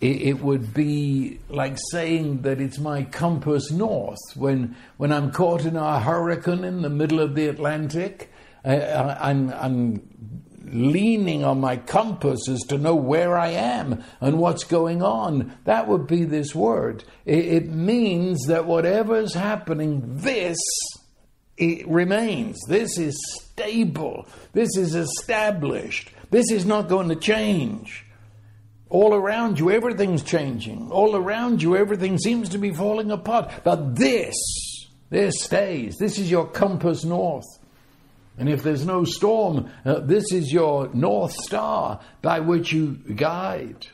[0.00, 5.64] it, it, would be like saying that it's my compass north when, when I'm caught
[5.64, 8.30] in a hurricane in the middle of the Atlantic
[8.66, 10.16] I, am I'm
[10.64, 15.56] leaning on my compass as to know where I am and what's going on.
[15.64, 17.04] That would be this word.
[17.24, 20.58] It, it means that whatever's happening, this
[21.56, 22.58] it remains.
[22.68, 24.26] This is stable.
[24.52, 26.10] This is established.
[26.30, 28.04] This is not going to change.
[28.88, 30.90] All around you, everything's changing.
[30.90, 33.50] All around you, everything seems to be falling apart.
[33.64, 34.34] But this,
[35.08, 35.96] this stays.
[35.96, 37.46] This is your compass north.
[38.38, 43.86] And if there's no storm, uh, this is your North Star by which you guide.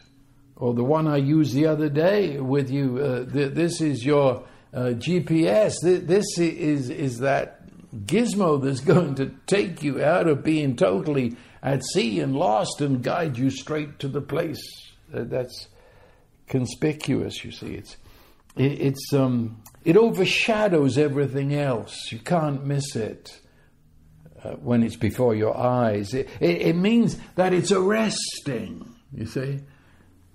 [0.56, 4.44] Or the one I used the other day with you, uh, th- this is your
[4.74, 5.74] uh, GPS.
[5.82, 7.60] Th- this is, is that
[8.06, 13.02] gizmo that's going to take you out of being totally at sea and lost and
[13.02, 14.62] guide you straight to the place
[15.14, 15.68] uh, that's
[16.48, 17.74] conspicuous, you see.
[17.74, 17.96] It's,
[18.56, 22.10] it, it's, um, it overshadows everything else.
[22.10, 23.38] You can't miss it
[24.44, 26.14] uh, when it's before your eyes.
[26.14, 29.60] It, it, it, means that it's arresting, you see.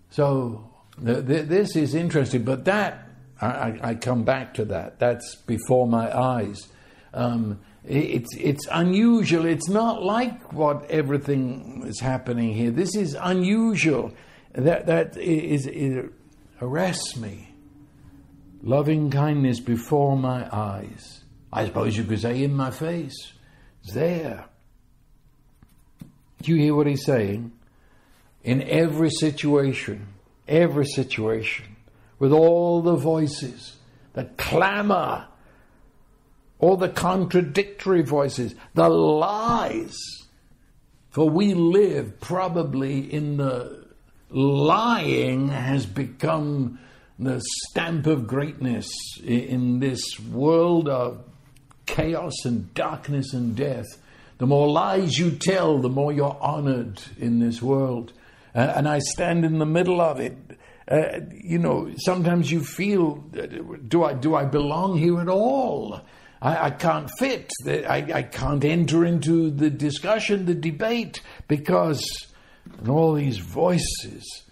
[0.10, 0.70] So
[1.04, 3.10] th- th- this is interesting, but that,
[3.42, 5.00] I, I, come back to that.
[5.00, 6.68] That's before my eyes.
[7.14, 9.46] Um, it's, it's unusual.
[9.46, 12.72] It's not like what everything is happening here.
[12.72, 14.14] This is unusual.
[14.54, 16.12] That, that is, it
[16.62, 17.54] arrests me.
[18.64, 21.24] Loving kindness before my eyes.
[21.52, 23.34] I suppose you could say in my face
[23.94, 24.46] there.
[26.42, 27.52] Do you hear what he's saying?
[28.44, 30.08] In every situation,
[30.48, 31.76] every situation,
[32.20, 33.76] with all the voices,
[34.14, 35.28] the clamor,
[36.60, 39.98] all the contradictory voices, the lies.
[41.10, 43.86] For we live probably in the
[44.30, 46.80] lying has become
[47.18, 48.90] the stamp of greatness
[49.24, 51.24] in this world of
[51.88, 53.88] chaos and darkness and death.
[54.38, 58.14] The more lies you tell, the more you're honored in this world.
[58.54, 60.38] Uh, and I stand in the middle of it.
[60.90, 63.48] Uh, you know, sometimes you feel, uh,
[63.88, 66.02] do I do I belong here at all?
[66.42, 67.52] I, I can't fit.
[67.66, 72.06] I, I can't enter into the discussion, the debate, because
[72.88, 74.44] all these voices.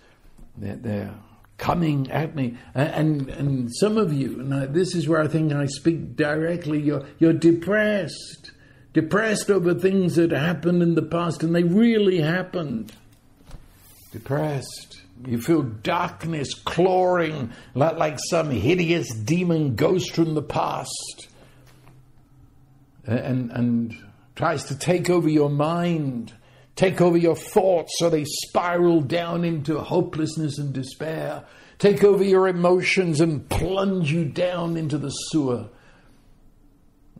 [0.57, 1.13] They're, they're
[1.57, 2.57] coming at me.
[2.73, 6.81] And, and, some of you, and I, this is where I think I speak directly,
[6.81, 8.51] you're, you're depressed.
[8.93, 12.93] Depressed over things that happened in the past, and they really happened.
[14.11, 15.01] Depressed.
[15.25, 21.27] You feel darkness clawing like, like some hideous demon ghost from the past.
[23.05, 23.97] And, and
[24.35, 26.33] tries to take over your mind
[26.75, 31.43] take over your thoughts so they spiral down into hopelessness and despair,
[31.79, 35.69] take over your emotions and plunge you down into the sewer.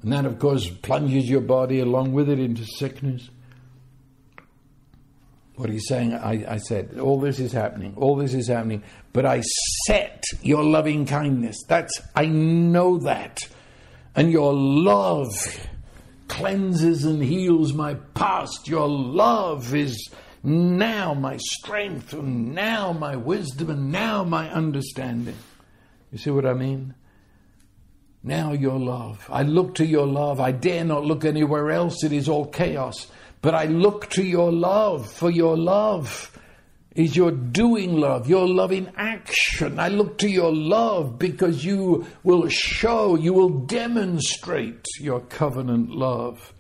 [0.01, 3.29] And that, of course, plunges your body along with it into sickness.
[5.55, 8.83] What he's saying, I, I said, all this is happening, all this is happening,
[9.13, 9.41] but I
[9.87, 11.63] set your loving kindness.
[11.67, 13.39] That's, I know that.
[14.17, 15.29] And your love
[16.35, 18.67] cleanses and heals my past.
[18.67, 20.09] Your love is
[20.43, 25.37] now my strength, and now my wisdom, and now my understanding.
[26.11, 26.93] You see what I mean?
[28.21, 29.25] Now your love.
[29.31, 30.41] I look to your love.
[30.41, 32.03] I dare not look anywhere else.
[32.03, 33.07] It is all chaos.
[33.41, 36.37] But I look to your love, for your love
[36.95, 39.79] is your doing love, your love in action.
[39.79, 46.53] I look to your love because you will show, you will demonstrate your covenant love.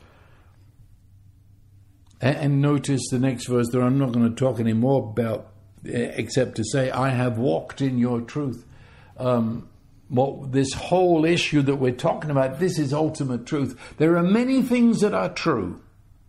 [2.19, 5.53] And, and notice the next verse that I'm not going to talk anymore about,
[5.87, 8.65] eh, except to say, I have walked in your truth.
[9.17, 9.69] Um,
[10.09, 13.79] what this whole issue that we're talking about, this is ultimate truth.
[13.97, 15.81] There are many things that are true,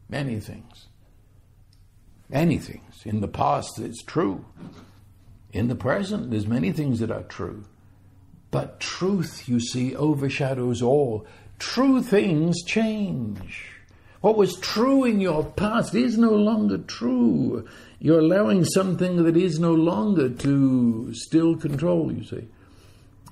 [0.09, 0.87] many things.
[2.33, 4.45] Anything in the past, it's true.
[5.53, 7.65] In the present, there's many things that are true.
[8.51, 11.27] But truth, you see, overshadows all.
[11.59, 13.71] True things change.
[14.21, 17.69] What was true in your past is no longer true.
[18.01, 22.49] You're allowing something that is no longer to still control, you see.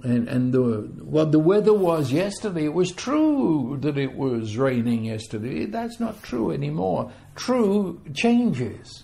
[0.02, 0.60] And, and the,
[1.02, 5.64] what the weather was yesterday, it was true that it was raining yesterday.
[5.64, 7.10] That's not true anymore.
[7.34, 9.03] True changes.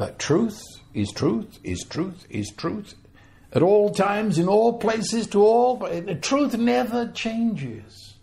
[0.00, 0.62] But truth
[0.94, 2.94] is truth, is truth, is truth.
[3.52, 8.14] At all times, in all places, to all, the truth never changes.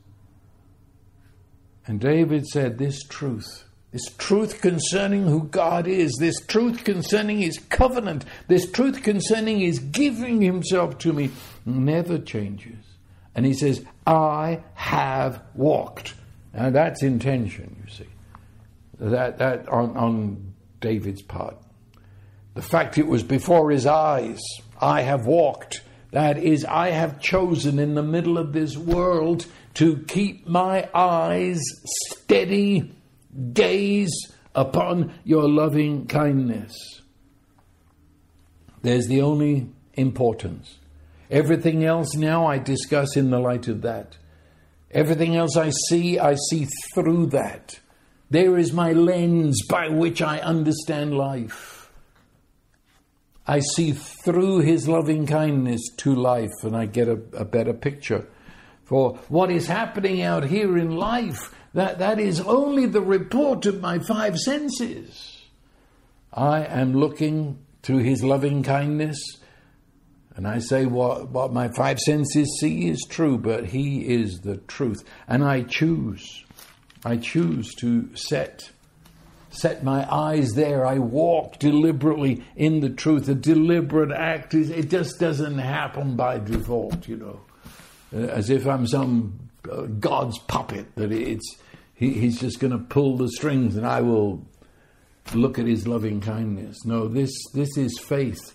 [1.85, 7.59] And David said, This truth, this truth concerning who God is, this truth concerning His
[7.69, 11.29] covenant, this truth concerning His giving Himself to me,
[11.63, 12.83] never changes.
[13.35, 16.15] And He says, I have walked.
[16.55, 18.09] Now that's intention, you see.
[18.99, 21.55] That, that on, on David's part.
[22.57, 24.41] The fact it was before his eyes.
[24.81, 25.83] I have walked.
[26.09, 29.45] That is, I have chosen in the middle of this world
[29.75, 31.61] to keep my eyes
[32.09, 32.91] steady,
[33.53, 34.11] gaze
[34.55, 36.73] upon your loving kindness.
[38.81, 40.79] There's the only importance.
[41.29, 44.17] Everything else now I discuss in the light of that.
[44.89, 47.79] Everything else I see, I see through that.
[48.31, 51.76] There is my lens by which I understand life.
[53.47, 58.27] I see through his loving kindness to life and I get a, a better picture.
[58.83, 63.81] For what is happening out here in life, that, that is only the report of
[63.81, 65.41] my five senses.
[66.33, 69.17] I am looking through his loving kindness,
[70.35, 74.57] and I say what, what my five senses see is true, but he is the
[74.57, 75.03] truth.
[75.27, 76.43] And I choose,
[77.03, 78.71] I choose to set
[79.57, 80.85] set my eyes there.
[80.85, 83.27] I walk deliberately in the truth.
[83.27, 87.39] A deliberate act is, it just doesn't happen by default, you know,
[88.15, 89.39] uh, as if I'm some
[89.71, 91.57] uh, God's puppet that it's,
[91.93, 94.45] he, he's just going to pull the strings and I will
[95.33, 96.85] look at his loving kindness.
[96.85, 98.53] No, this, this is faith.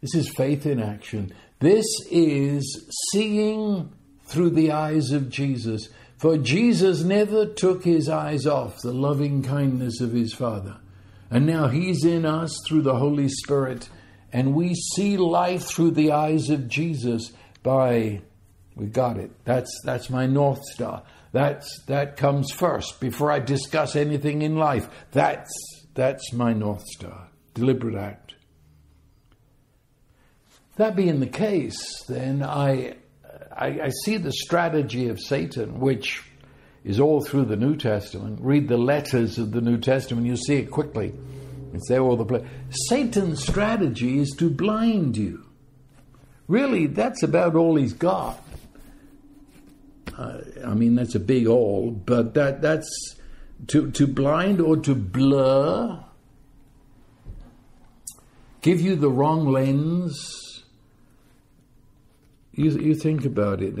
[0.00, 1.32] This is faith in action.
[1.60, 3.92] This is seeing
[4.24, 5.88] through the eyes of Jesus.
[6.22, 10.76] For Jesus never took his eyes off the loving kindness of his Father.
[11.32, 13.88] And now he's in us through the Holy Spirit,
[14.32, 17.32] and we see life through the eyes of Jesus
[17.64, 18.22] by
[18.76, 19.32] we got it.
[19.44, 21.02] That's that's my north star.
[21.32, 24.88] That's that comes first before I discuss anything in life.
[25.10, 25.52] That's
[25.94, 27.30] that's my north star.
[27.52, 28.36] Deliberate act.
[30.76, 32.94] That being the case, then I
[33.56, 36.22] I, I see the strategy of Satan, which
[36.84, 38.40] is all through the New Testament.
[38.40, 41.12] Read the letters of the New Testament, you'll see it quickly.
[41.72, 42.44] It's there all the place.
[42.88, 45.46] Satan's strategy is to blind you.
[46.48, 48.42] Really, that's about all he's got.
[50.16, 53.16] Uh, I mean, that's a big all, but that that's
[53.68, 56.04] to to blind or to blur
[58.62, 60.41] give you the wrong lens.
[62.54, 63.74] You, you think about it.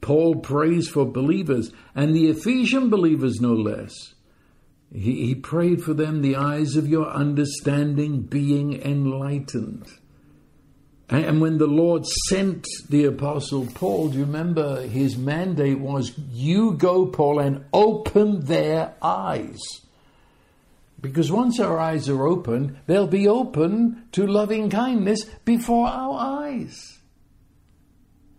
[0.00, 4.14] Paul prays for believers, and the Ephesian believers no less.
[4.92, 9.86] He, he prayed for them, the eyes of your understanding being enlightened.
[11.08, 16.72] And when the Lord sent the Apostle Paul, do you remember his mandate was, You
[16.72, 19.60] go, Paul, and open their eyes.
[21.00, 26.95] Because once our eyes are open, they'll be open to loving kindness before our eyes.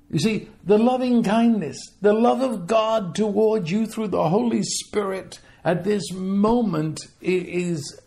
[0.10, 5.40] You see, the loving kindness, the love of God towards you through the Holy Spirit
[5.66, 8.00] at this moment is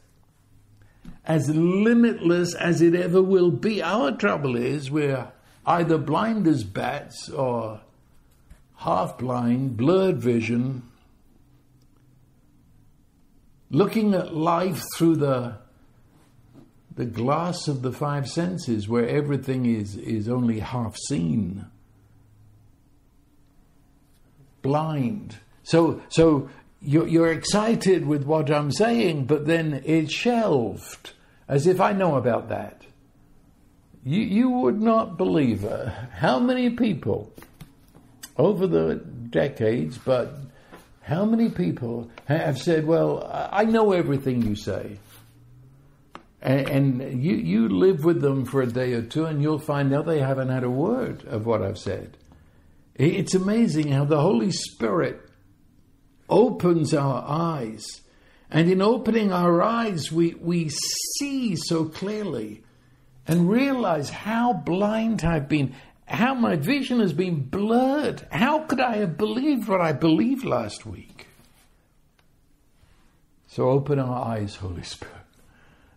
[1.27, 3.83] as limitless as it ever will be.
[3.83, 5.31] Our trouble is we're
[5.67, 7.83] either blind as bats or
[8.77, 10.83] half blind, blurred vision,
[13.71, 15.59] looking at life through the
[16.97, 21.65] the glass of the five senses where everything is, is only half seen.
[24.63, 25.37] Blind.
[25.63, 26.49] So so
[26.83, 31.13] you're, you're excited with what I'm saying, but then it's shelved
[31.47, 32.83] as if I know about that.
[34.03, 37.33] You, you would not believe uh, how many people
[38.39, 40.39] over the decades, but
[41.03, 44.99] how many people have said, Well, I know everything you say.
[46.41, 49.93] And, and you, you live with them for a day or two, and you'll find
[49.93, 52.17] out they haven't had a word of what I've said.
[53.03, 55.21] It's amazing how the Holy Spirit
[56.29, 58.03] opens our eyes
[58.51, 60.71] and in opening our eyes, we, we
[61.19, 62.63] see so clearly
[63.27, 65.75] and realize how blind I've been,
[66.07, 68.27] how my vision has been blurred.
[68.31, 71.29] How could I have believed what I believed last week?
[73.47, 75.20] So open our eyes, Holy Spirit.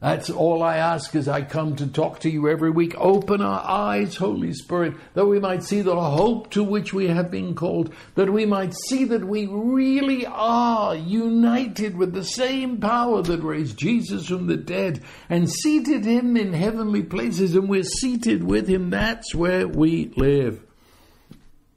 [0.03, 2.93] That's all I ask as I come to talk to you every week.
[2.97, 7.31] Open our eyes, Holy Spirit, that we might see the hope to which we have
[7.31, 13.21] been called, that we might see that we really are united with the same power
[13.21, 18.43] that raised Jesus from the dead and seated him in heavenly places, and we're seated
[18.43, 18.89] with him.
[18.89, 20.61] That's where we live.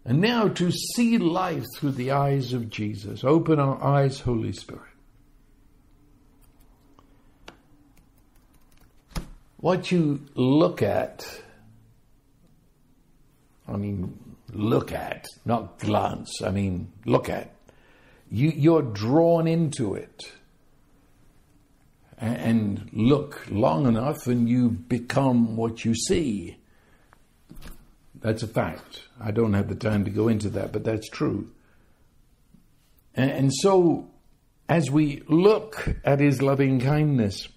[0.05, 3.22] And now to see life through the eyes of Jesus.
[3.22, 4.96] Open our eyes, Holy Spirit.
[9.67, 11.27] What you look at,
[13.67, 14.17] I mean,
[14.53, 17.53] look at, not glance, I mean, look at,
[18.31, 20.31] you, you're drawn into it.
[22.17, 26.59] And look long enough, and you become what you see.
[28.21, 29.09] That's a fact.
[29.21, 31.51] I don't have the time to go into that, but that's true.
[33.17, 34.12] And so,
[34.69, 37.49] as we look at his loving kindness,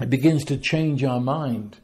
[0.00, 1.78] it begins to change our mind.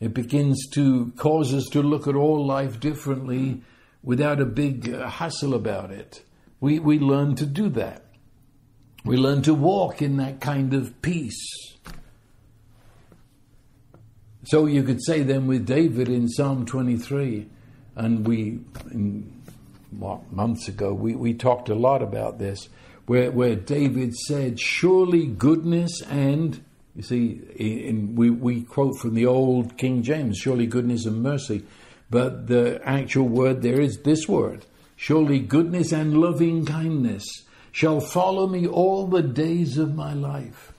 [0.00, 3.62] It begins to cause us to look at all life differently
[4.02, 6.22] without a big uh, hassle about it.
[6.58, 8.04] We, we learn to do that.
[9.04, 11.40] We learn to walk in that kind of peace.
[14.44, 17.46] So you could say then with David in Psalm 23,
[17.96, 19.42] and we, in,
[19.90, 22.68] what, months ago, we, we talked a lot about this,
[23.06, 26.64] where, where David said, Surely goodness and
[26.94, 31.64] you see, in, we, we quote from the old King James, surely goodness and mercy.
[32.10, 34.66] But the actual word there is this word
[35.00, 37.24] surely goodness and loving kindness
[37.72, 40.74] shall follow me all the days of my life.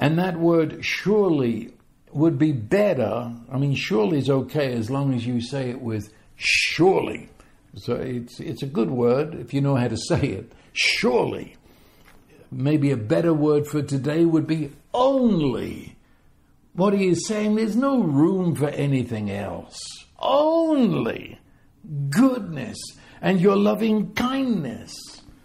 [0.00, 1.74] And that word surely
[2.10, 3.30] would be better.
[3.52, 7.28] I mean, surely is okay as long as you say it with surely.
[7.74, 10.52] So it's, it's a good word if you know how to say it.
[10.72, 11.56] Surely.
[12.56, 15.96] Maybe a better word for today would be only.
[16.72, 19.78] What he is saying, there's no room for anything else.
[20.18, 21.38] Only
[22.08, 22.78] goodness
[23.20, 24.94] and your loving kindness.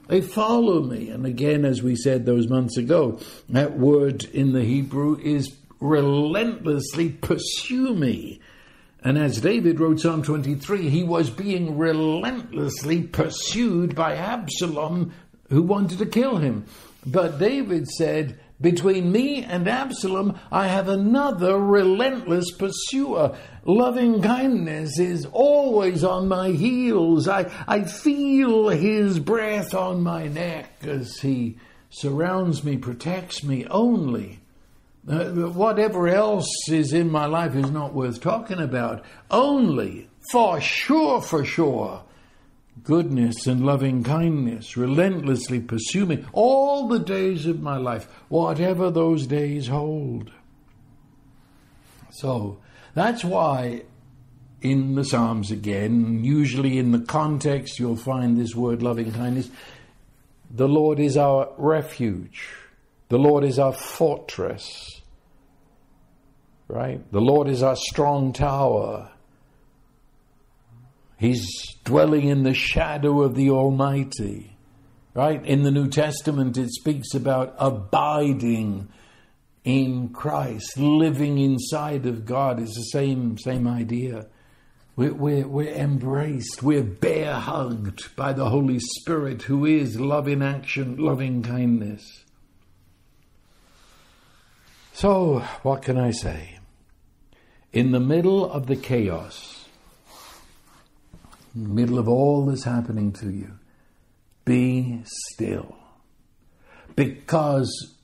[0.07, 1.09] They follow me.
[1.09, 7.09] And again, as we said those months ago, that word in the Hebrew is relentlessly
[7.09, 8.39] pursue me.
[9.03, 15.13] And as David wrote Psalm 23, he was being relentlessly pursued by Absalom,
[15.49, 16.65] who wanted to kill him.
[17.05, 23.35] But David said, between me and Absalom, I have another relentless pursuer.
[23.65, 27.27] Loving kindness is always on my heels.
[27.27, 31.57] I, I feel his breath on my neck as he
[31.89, 34.39] surrounds me, protects me only.
[35.07, 39.03] Uh, whatever else is in my life is not worth talking about.
[39.31, 42.03] Only, for sure, for sure,
[42.83, 49.27] goodness and loving kindness relentlessly pursue me all the days of my life, whatever those
[49.27, 50.31] days hold.
[52.11, 52.59] So
[52.93, 53.83] that's why
[54.61, 59.49] in the Psalms again, usually in the context, you'll find this word loving kindness.
[60.51, 62.47] The Lord is our refuge.
[63.09, 65.01] The Lord is our fortress.
[66.67, 67.11] Right?
[67.11, 69.11] The Lord is our strong tower.
[71.21, 74.57] He's dwelling in the shadow of the Almighty.
[75.13, 75.45] Right?
[75.45, 78.89] In the New Testament, it speaks about abiding
[79.63, 82.59] in Christ, living inside of God.
[82.59, 84.25] It's the same, same idea.
[84.95, 90.41] We're, we're, we're embraced, we're bear hugged by the Holy Spirit, who is love in
[90.41, 92.23] action, loving kindness.
[94.93, 96.57] So, what can I say?
[97.71, 99.60] In the middle of the chaos,
[101.55, 103.51] in the middle of all that's happening to you,
[104.45, 105.75] be still.
[106.95, 107.95] Because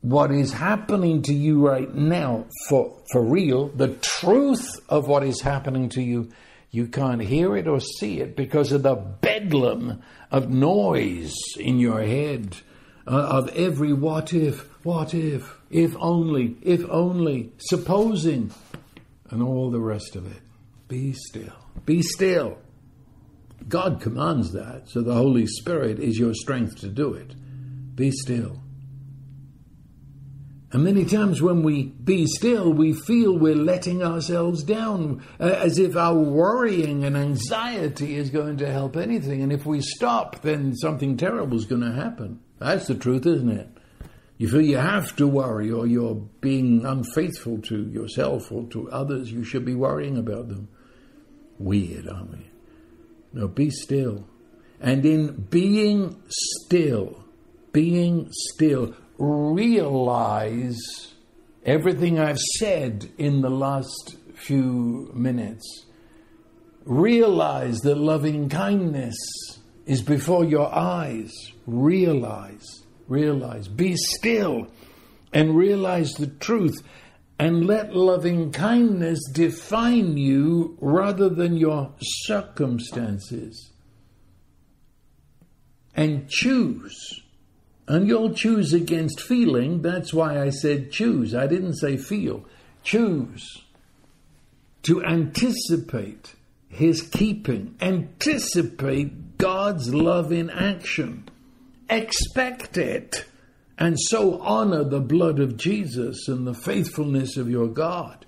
[0.00, 5.40] what is happening to you right now, for, for real, the truth of what is
[5.40, 6.30] happening to you,
[6.70, 12.02] you can't hear it or see it because of the bedlam of noise in your
[12.02, 12.56] head,
[13.06, 18.52] uh, of every what if, what if, if only, if only, supposing,
[19.30, 20.42] and all the rest of it.
[20.88, 21.63] Be still.
[21.84, 22.58] Be still.
[23.68, 27.34] God commands that, so the Holy Spirit is your strength to do it.
[27.94, 28.60] Be still.
[30.74, 35.78] And many times when we be still, we feel we're letting ourselves down, uh, as
[35.78, 39.40] if our worrying and anxiety is going to help anything.
[39.40, 42.40] And if we stop, then something terrible is going to happen.
[42.58, 43.68] That's the truth, isn't it?
[44.36, 49.30] You feel you have to worry, or you're being unfaithful to yourself or to others.
[49.30, 50.68] You should be worrying about them.
[51.58, 52.50] Weird, aren't we?
[53.32, 54.26] No, be still.
[54.80, 57.24] And in being still,
[57.72, 60.78] being still, realize
[61.64, 65.86] everything I've said in the last few minutes.
[66.84, 69.16] Realize that loving kindness
[69.86, 71.32] is before your eyes.
[71.66, 73.68] Realize, realize.
[73.68, 74.68] Be still
[75.32, 76.76] and realize the truth.
[77.38, 83.72] And let loving kindness define you rather than your circumstances.
[85.96, 87.24] And choose
[87.86, 89.82] and you'll choose against feeling.
[89.82, 91.34] That's why I said choose.
[91.34, 92.44] I didn't say feel.
[92.82, 93.62] Choose
[94.82, 96.34] to anticipate
[96.68, 101.28] His keeping, anticipate God's love in action.
[101.90, 103.26] Expect it.
[103.78, 108.24] And so honor the blood of Jesus and the faithfulness of your God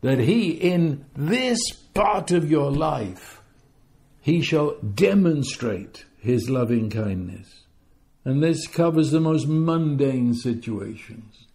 [0.00, 1.60] that He, in this
[1.94, 3.40] part of your life,
[4.20, 7.64] He shall demonstrate His loving kindness.
[8.24, 11.46] And this covers the most mundane situations.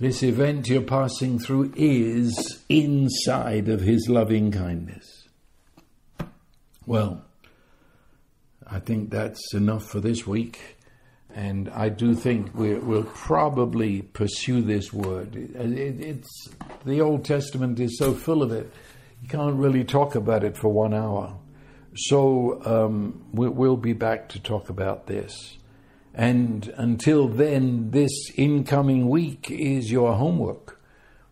[0.00, 5.28] This event you're passing through is inside of His loving kindness.
[6.86, 7.22] Well,
[8.70, 10.76] I think that's enough for this week.
[11.34, 15.36] And I do think we will probably pursue this word.
[15.36, 16.48] It, it's
[16.84, 18.72] the Old Testament is so full of it,
[19.22, 21.36] you can't really talk about it for one hour.
[21.94, 25.58] So um, we'll be back to talk about this.
[26.14, 30.80] And until then, this incoming week is your homework,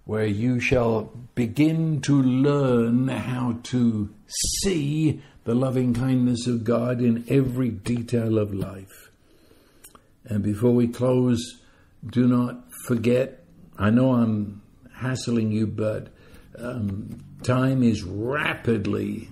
[0.04, 4.14] where you shall begin to learn how to
[4.62, 9.10] see the loving kindness of God in every detail of life.
[10.26, 11.62] And before we close,
[12.04, 13.42] do not forget
[13.78, 14.60] I know I'm
[14.96, 16.08] hassling you, but
[16.58, 19.30] um, time is rapidly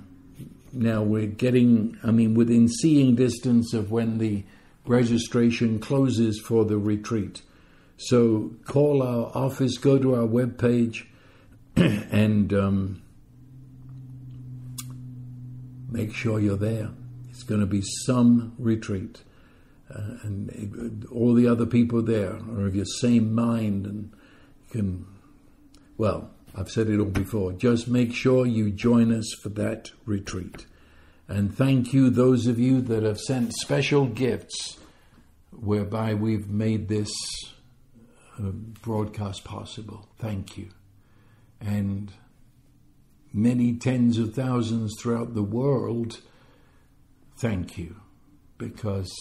[0.72, 4.42] now we're getting, I mean, within seeing distance of when the
[4.86, 7.42] registration closes for the retreat.
[7.98, 11.04] So call our office, go to our webpage,
[11.76, 13.02] and um,
[15.97, 16.90] make sure you're there.
[17.30, 19.22] It's going to be some retreat.
[19.88, 24.12] Uh, and all the other people there are of your same mind and
[24.70, 25.07] can,
[25.97, 27.53] well, I've said it all before.
[27.53, 30.66] Just make sure you join us for that retreat.
[31.28, 34.78] And thank you, those of you that have sent special gifts
[35.51, 37.11] whereby we've made this
[38.38, 38.51] uh,
[38.82, 40.09] broadcast possible.
[40.18, 40.68] Thank you.
[41.61, 42.12] And
[43.32, 46.20] many tens of thousands throughout the world,
[47.36, 47.96] thank you,
[48.58, 49.12] because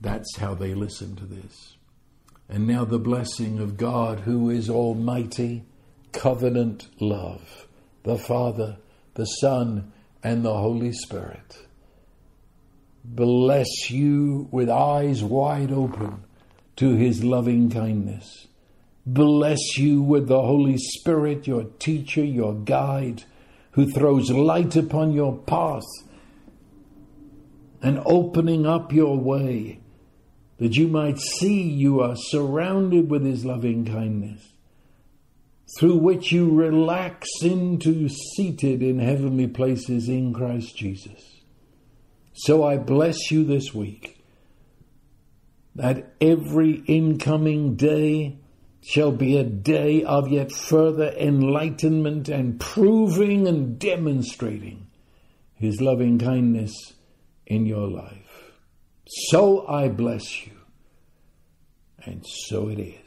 [0.00, 1.76] that's how they listen to this.
[2.48, 5.64] And now the blessing of God, who is Almighty,
[6.12, 7.66] covenant love,
[8.02, 8.76] the Father,
[9.14, 9.92] the Son,
[10.22, 11.58] and the Holy Spirit,
[13.04, 16.24] bless you with eyes wide open
[16.76, 18.46] to his loving kindness.
[19.06, 23.24] Bless you with the Holy Spirit, your teacher, your guide,
[23.72, 25.82] who throws light upon your path
[27.82, 29.80] and opening up your way
[30.58, 34.54] that you might see you are surrounded with his loving kindness,
[35.78, 41.40] through which you relax into seated in heavenly places in Christ Jesus.
[42.32, 44.24] So I bless you this week
[45.74, 48.38] that every incoming day
[48.84, 54.86] shall be a day of yet further enlightenment and proving and demonstrating
[55.54, 56.92] his loving kindness
[57.46, 58.52] in your life.
[59.06, 60.52] So I bless you,
[62.04, 63.03] and so it is.